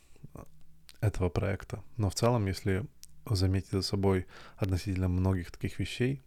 этого 1.00 1.30
проекта. 1.30 1.82
Но 1.96 2.10
в 2.10 2.14
целом, 2.14 2.46
если 2.46 2.84
заметить 3.28 3.72
за 3.72 3.82
собой 3.82 4.26
относительно 4.56 5.08
многих 5.08 5.50
таких 5.50 5.78
вещей, 5.78 6.22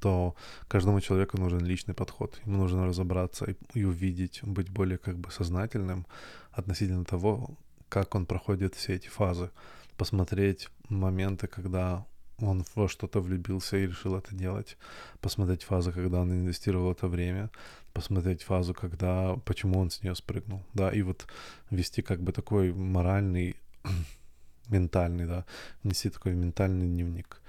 то 0.00 0.34
каждому 0.68 1.00
человеку 1.00 1.38
нужен 1.38 1.60
личный 1.60 1.94
подход. 1.94 2.40
Ему 2.46 2.58
нужно 2.58 2.86
разобраться 2.86 3.44
и, 3.46 3.56
и 3.74 3.84
увидеть, 3.84 4.40
быть 4.42 4.70
более 4.70 4.98
как 4.98 5.18
бы 5.18 5.30
сознательным 5.30 6.06
относительно 6.52 7.04
того, 7.04 7.56
как 7.88 8.14
он 8.14 8.26
проходит 8.26 8.74
все 8.74 8.94
эти 8.94 9.08
фазы. 9.08 9.50
Посмотреть 9.96 10.68
моменты, 10.88 11.46
когда 11.46 12.06
он 12.40 12.64
во 12.74 12.88
что-то 12.88 13.20
влюбился 13.20 13.76
и 13.76 13.86
решил 13.86 14.16
это 14.16 14.34
делать. 14.34 14.76
Посмотреть 15.20 15.64
фазы, 15.64 15.92
когда 15.92 16.20
он 16.20 16.32
инвестировал 16.32 16.92
это 16.92 17.08
время. 17.08 17.50
Посмотреть 17.92 18.42
фазу, 18.42 18.74
когда, 18.74 19.36
почему 19.44 19.80
он 19.80 19.90
с 19.90 20.02
нее 20.02 20.14
спрыгнул. 20.14 20.62
Да, 20.74 20.90
и 20.90 21.02
вот 21.02 21.26
вести 21.70 22.02
как 22.02 22.20
бы 22.22 22.32
такой 22.32 22.72
моральный, 22.72 23.56
ментальный, 24.68 25.26
да, 25.26 25.44
нести 25.82 26.10
такой 26.10 26.34
ментальный 26.34 26.86
дневник. 26.86 27.40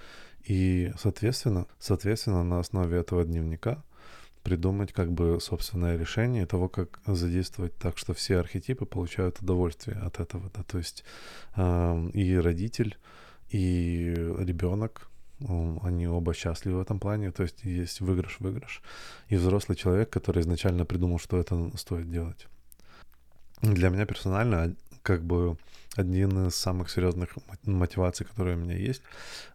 И, 0.43 0.91
соответственно, 0.97 1.67
соответственно, 1.77 2.43
на 2.43 2.59
основе 2.59 2.97
этого 2.97 3.23
дневника 3.23 3.83
придумать 4.41 4.93
как 4.93 5.11
бы 5.11 5.39
собственное 5.39 5.97
решение 5.97 6.45
того, 6.45 6.69
как 6.69 6.99
задействовать 7.05 7.75
так, 7.77 7.97
что 7.97 8.13
все 8.13 8.39
архетипы 8.39 8.85
получают 8.85 9.39
удовольствие 9.39 9.97
от 9.97 10.19
этого. 10.19 10.49
Да? 10.55 10.63
То 10.63 10.77
есть 10.79 11.03
э, 11.55 12.09
и 12.13 12.35
родитель, 12.35 12.97
и 13.49 14.13
ребенок, 14.39 15.09
они 15.83 16.07
оба 16.07 16.33
счастливы 16.33 16.77
в 16.77 16.81
этом 16.81 16.99
плане, 16.99 17.31
то 17.31 17.43
есть 17.43 17.63
есть 17.63 18.01
выигрыш-выигрыш. 18.01 18.81
И 19.29 19.37
взрослый 19.37 19.77
человек, 19.77 20.09
который 20.09 20.41
изначально 20.41 20.85
придумал, 20.85 21.19
что 21.19 21.37
это 21.37 21.71
стоит 21.77 22.09
делать. 22.11 22.47
Для 23.61 23.89
меня 23.89 24.05
персонально 24.05 24.75
как 25.01 25.23
бы 25.23 25.57
один 25.95 26.47
из 26.47 26.55
самых 26.55 26.89
серьезных 26.89 27.37
мотиваций, 27.63 28.25
которые 28.25 28.57
у 28.57 28.59
меня 28.59 28.75
есть, 28.75 29.01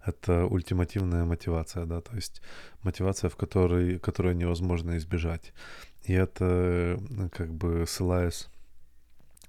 это 0.05 0.47
ультимативная 0.47 1.25
мотивация, 1.25 1.87
да, 1.87 2.01
то 2.01 2.15
есть 2.17 2.43
мотивация, 2.83 3.31
в 3.31 3.37
которой, 3.37 3.99
которую 3.99 4.37
невозможно 4.37 4.97
избежать. 4.97 5.53
И 6.03 6.13
это, 6.13 6.99
как 7.33 7.53
бы 7.55 7.87
ссылаясь 7.87 8.49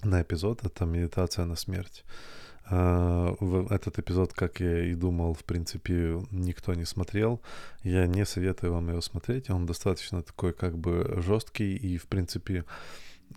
на 0.04 0.22
эпизод, 0.22 0.64
это 0.64 0.86
медитация 0.86 1.46
на 1.46 1.56
смерть. 1.56 2.04
А, 2.68 3.36
этот 3.70 4.00
эпизод, 4.00 4.34
как 4.34 4.60
я 4.60 4.86
и 4.86 4.96
думал, 4.96 5.34
в 5.34 5.44
принципе, 5.44 6.20
никто 6.32 6.74
не 6.74 6.86
смотрел. 6.86 7.42
Я 7.84 8.08
не 8.08 8.26
советую 8.26 8.74
вам 8.74 8.90
его 8.90 9.02
смотреть. 9.02 9.50
Он 9.50 9.66
достаточно 9.66 10.22
такой 10.22 10.54
как 10.54 10.78
бы 10.78 11.22
жесткий 11.22 11.76
и, 11.76 11.98
в 11.98 12.08
принципе, 12.08 12.66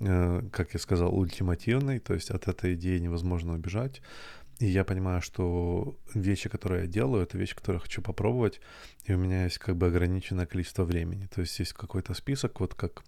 Э, 0.01 0.43
как 0.53 0.75
я 0.75 0.81
сказал, 0.81 1.15
ультимативный, 1.15 1.99
то 1.99 2.15
есть 2.15 2.31
от 2.31 2.47
этой 2.49 2.75
идеи 2.75 2.99
невозможно 2.99 3.55
убежать. 3.55 4.01
и 4.61 4.67
я 4.67 4.85
понимаю, 4.85 5.23
что 5.23 5.97
вещи, 6.15 6.49
которые 6.49 6.83
я 6.83 6.87
делаю, 6.89 7.23
это 7.23 7.39
вещи, 7.39 7.55
которые 7.55 7.77
я 7.79 7.83
хочу 7.83 8.03
попробовать, 8.03 8.61
и 9.05 9.13
у 9.15 9.19
меня 9.19 9.45
есть 9.45 9.59
как 9.59 9.77
бы 9.77 9.87
ограниченное 9.87 10.47
количество 10.47 10.85
времени. 10.85 11.27
То 11.27 11.43
есть 11.43 11.59
есть 11.61 11.73
какой-то 11.73 12.15
список, 12.15 12.61
вот 12.61 12.75
как 12.75 13.05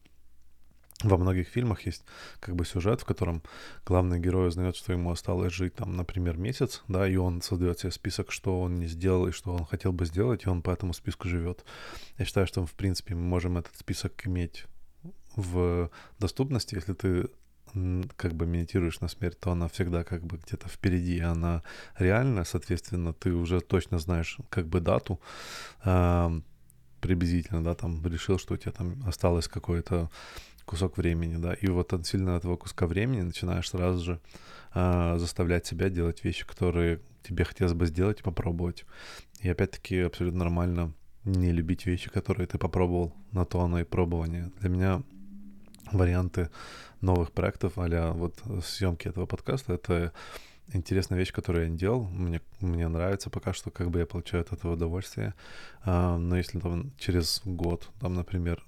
во 1.02 1.16
многих 1.16 1.48
фильмах 1.48 1.86
есть 1.86 2.04
как 2.40 2.54
бы 2.56 2.64
сюжет, 2.64 3.00
в 3.00 3.04
котором 3.04 3.42
главный 3.86 4.20
герой 4.20 4.48
узнает, 4.48 4.76
что 4.76 4.92
ему 4.92 5.10
осталось 5.10 5.52
жить 5.52 5.74
там, 5.74 5.96
например, 5.96 6.36
месяц, 6.36 6.82
да, 6.88 7.08
и 7.08 7.16
он 7.16 7.42
создает 7.42 7.80
себе 7.80 7.92
список, 7.92 8.32
что 8.32 8.60
он 8.60 8.76
не 8.76 8.86
сделал 8.86 9.26
и 9.26 9.32
что 9.32 9.54
он 9.54 9.64
хотел 9.64 9.92
бы 9.92 10.04
сделать, 10.06 10.44
и 10.44 10.48
он 10.48 10.62
по 10.62 10.70
этому 10.70 10.92
списку 10.92 11.28
живет. 11.28 11.64
Я 12.18 12.24
считаю, 12.24 12.46
что, 12.46 12.66
в 12.66 12.72
принципе, 12.72 13.14
мы 13.14 13.22
можем 13.22 13.58
этот 13.58 13.76
список 13.76 14.26
иметь 14.26 14.66
в 15.36 15.90
доступности, 16.18 16.74
если 16.74 16.94
ты 16.94 17.28
как 18.16 18.34
бы 18.34 18.46
медитируешь 18.46 19.00
на 19.00 19.08
смерть, 19.08 19.38
то 19.38 19.52
она 19.52 19.68
всегда 19.68 20.02
как 20.02 20.24
бы 20.24 20.38
где-то 20.38 20.68
впереди, 20.68 21.20
она 21.20 21.62
реальна, 21.98 22.44
соответственно, 22.44 23.12
ты 23.12 23.32
уже 23.32 23.60
точно 23.60 23.98
знаешь 23.98 24.38
как 24.48 24.66
бы 24.66 24.80
дату, 24.80 25.20
э, 25.84 26.40
приблизительно, 27.00 27.64
да, 27.64 27.74
там 27.74 28.04
решил, 28.06 28.38
что 28.38 28.54
у 28.54 28.56
тебя 28.56 28.72
там 28.72 29.02
осталось 29.06 29.48
какое-то 29.48 30.10
кусок 30.70 30.98
времени, 30.98 31.37
да, 31.37 31.52
и 31.52 31.66
вот 31.66 31.92
от 31.92 32.06
сильно 32.06 32.30
этого 32.37 32.56
куска 32.56 32.87
времени 32.87 33.22
начинаешь 33.22 33.68
сразу 33.68 34.04
же 34.04 34.20
э, 34.72 35.16
заставлять 35.18 35.66
себя 35.66 35.88
делать 35.88 36.22
вещи, 36.22 36.46
которые 36.46 37.00
тебе 37.24 37.42
хотелось 37.42 37.72
бы 37.72 37.87
сделать 37.87 38.20
и 38.20 38.22
попробовать. 38.22 38.85
И 39.40 39.48
опять-таки 39.48 39.98
абсолютно 39.98 40.38
нормально 40.38 40.92
не 41.24 41.50
любить 41.50 41.87
вещи, 41.87 42.09
которые 42.09 42.46
ты 42.46 42.56
попробовал, 42.56 43.12
на 43.33 43.44
то 43.44 43.62
оно 43.62 43.80
и 43.80 43.85
пробование. 43.85 44.52
Для 44.61 44.68
меня 44.68 45.02
варианты 45.90 46.50
новых 47.00 47.33
проектов, 47.33 47.72
а 47.74 48.12
вот 48.12 48.40
съемки 48.64 49.09
этого 49.09 49.26
подкаста, 49.26 49.72
это 49.72 50.12
интересная 50.72 51.18
вещь, 51.18 51.33
которую 51.33 51.64
я 51.64 51.70
не 51.70 51.78
делал. 51.78 52.04
Мне, 52.04 52.40
мне 52.61 52.87
нравится 52.87 53.28
пока 53.28 53.52
что, 53.52 53.72
как 53.72 53.90
бы 53.90 53.98
я 53.98 54.06
получаю 54.06 54.44
от 54.44 54.52
этого 54.52 54.74
удовольствие. 54.74 55.35
А, 55.83 56.16
но 56.16 56.37
если 56.37 56.61
там 56.61 56.92
через 56.96 57.42
год, 57.44 57.88
там, 58.00 58.14
например, 58.14 58.64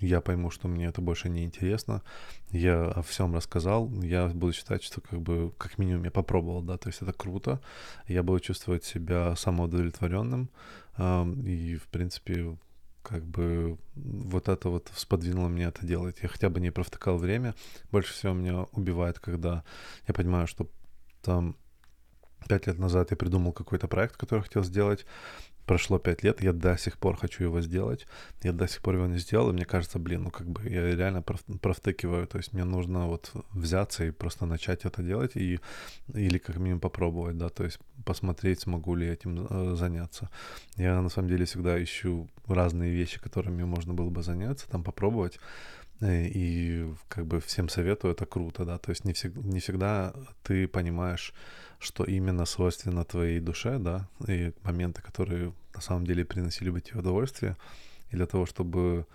я 0.00 0.20
пойму, 0.20 0.50
что 0.50 0.68
мне 0.68 0.86
это 0.86 1.00
больше 1.00 1.28
не 1.28 1.44
интересно, 1.44 2.02
я 2.50 2.86
о 2.86 3.02
всем 3.02 3.34
рассказал, 3.34 3.90
я 4.02 4.28
буду 4.28 4.52
считать, 4.52 4.82
что 4.82 5.00
как 5.00 5.20
бы 5.20 5.52
как 5.58 5.78
минимум 5.78 6.04
я 6.04 6.10
попробовал, 6.10 6.62
да, 6.62 6.76
то 6.76 6.88
есть 6.88 7.02
это 7.02 7.12
круто, 7.12 7.60
я 8.06 8.22
буду 8.22 8.40
чувствовать 8.40 8.84
себя 8.84 9.36
самоудовлетворенным, 9.36 10.50
и, 10.98 11.76
в 11.76 11.86
принципе, 11.88 12.56
как 13.02 13.24
бы 13.24 13.78
вот 13.94 14.48
это 14.48 14.68
вот 14.68 14.90
сподвинуло 14.94 15.48
меня 15.48 15.68
это 15.68 15.86
делать. 15.86 16.18
Я 16.22 16.28
хотя 16.28 16.50
бы 16.50 16.60
не 16.60 16.70
провтыкал 16.70 17.16
время. 17.16 17.54
Больше 17.90 18.12
всего 18.12 18.34
меня 18.34 18.66
убивает, 18.72 19.18
когда 19.18 19.64
я 20.06 20.14
понимаю, 20.14 20.46
что 20.46 20.68
там 21.22 21.56
пять 22.48 22.66
лет 22.66 22.78
назад 22.78 23.10
я 23.10 23.16
придумал 23.16 23.52
какой-то 23.52 23.88
проект, 23.88 24.16
который 24.16 24.42
хотел 24.42 24.64
сделать, 24.64 25.06
прошло 25.70 26.00
пять 26.00 26.24
лет, 26.24 26.42
я 26.42 26.52
до 26.52 26.76
сих 26.76 26.98
пор 26.98 27.16
хочу 27.16 27.44
его 27.44 27.60
сделать, 27.60 28.06
я 28.42 28.52
до 28.52 28.66
сих 28.66 28.80
пор 28.82 28.94
его 28.96 29.06
не 29.06 29.18
сделал, 29.18 29.50
и 29.50 29.52
мне 29.52 29.64
кажется, 29.64 30.00
блин, 30.00 30.22
ну 30.24 30.30
как 30.30 30.48
бы 30.48 30.68
я 30.68 30.96
реально 30.96 31.22
провтыкиваю, 31.22 32.26
то 32.26 32.38
есть 32.38 32.52
мне 32.52 32.64
нужно 32.64 33.06
вот 33.06 33.32
взяться 33.52 34.04
и 34.04 34.10
просто 34.10 34.46
начать 34.46 34.84
это 34.84 35.00
делать, 35.02 35.36
и, 35.36 35.60
или 36.12 36.38
как 36.38 36.56
минимум 36.56 36.80
попробовать, 36.80 37.38
да, 37.38 37.48
то 37.50 37.62
есть 37.62 37.78
посмотреть, 38.04 38.60
смогу 38.60 38.96
ли 38.96 39.06
этим 39.06 39.46
э, 39.48 39.76
заняться. 39.76 40.28
Я 40.76 41.00
на 41.02 41.08
самом 41.08 41.28
деле 41.28 41.44
всегда 41.44 41.80
ищу 41.80 42.28
разные 42.48 42.92
вещи, 42.92 43.20
которыми 43.20 43.62
можно 43.62 43.94
было 43.94 44.10
бы 44.10 44.22
заняться, 44.22 44.68
там 44.68 44.82
попробовать, 44.82 45.38
э, 46.00 46.26
и 46.26 46.92
как 47.08 47.26
бы 47.26 47.38
всем 47.38 47.68
советую, 47.68 48.14
это 48.14 48.26
круто, 48.26 48.64
да, 48.64 48.78
то 48.78 48.90
есть 48.90 49.04
не, 49.04 49.12
всег, 49.12 49.36
не 49.36 49.60
всегда 49.60 50.14
ты 50.42 50.66
понимаешь, 50.66 51.32
что 51.80 52.04
именно 52.04 52.44
свойственно 52.44 53.04
твоей 53.04 53.40
душе, 53.40 53.78
да, 53.78 54.08
и 54.28 54.52
моменты, 54.62 55.02
которые 55.02 55.52
на 55.74 55.80
самом 55.80 56.06
деле 56.06 56.24
приносили 56.24 56.70
бы 56.70 56.80
тебе 56.80 57.00
удовольствие. 57.00 57.56
И 58.10 58.16
для 58.16 58.26
того, 58.26 58.44
чтобы 58.46 59.06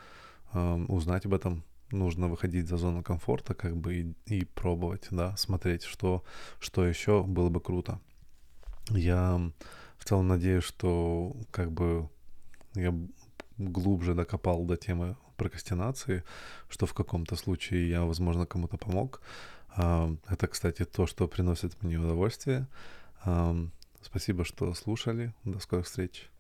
э, 0.54 0.86
узнать 0.88 1.26
об 1.26 1.34
этом, 1.34 1.64
нужно 1.92 2.28
выходить 2.28 2.68
за 2.68 2.78
зону 2.78 3.04
комфорта, 3.04 3.54
как 3.54 3.78
бы 3.78 3.96
и, 3.96 4.16
и 4.26 4.46
пробовать, 4.46 5.08
да, 5.12 5.38
смотреть, 5.38 5.84
что, 5.84 6.24
что 6.60 6.86
еще 6.86 7.24
было 7.24 7.50
бы 7.50 7.62
круто. 7.62 8.00
Я 8.90 9.40
в 9.98 10.06
целом 10.06 10.28
надеюсь, 10.28 10.64
что 10.64 11.36
как 11.52 11.72
бы 11.72 12.10
я 12.74 12.94
глубже 13.58 14.16
докопал 14.16 14.66
до 14.66 14.76
темы 14.76 15.16
прокрастинации, 15.38 16.24
что 16.70 16.86
в 16.86 16.94
каком-то 16.94 17.36
случае 17.36 17.90
я, 17.90 18.04
возможно, 18.06 18.46
кому-то 18.46 18.78
помог. 18.78 19.22
Это, 19.76 20.48
кстати, 20.48 20.86
то, 20.86 21.06
что 21.08 21.28
приносит 21.28 21.82
мне 21.84 21.98
удовольствие. 21.98 22.68
Спасибо, 24.02 24.46
что 24.46 24.74
слушали. 24.74 25.34
До 25.44 25.60
скорых 25.60 25.86
встреч. 25.86 26.30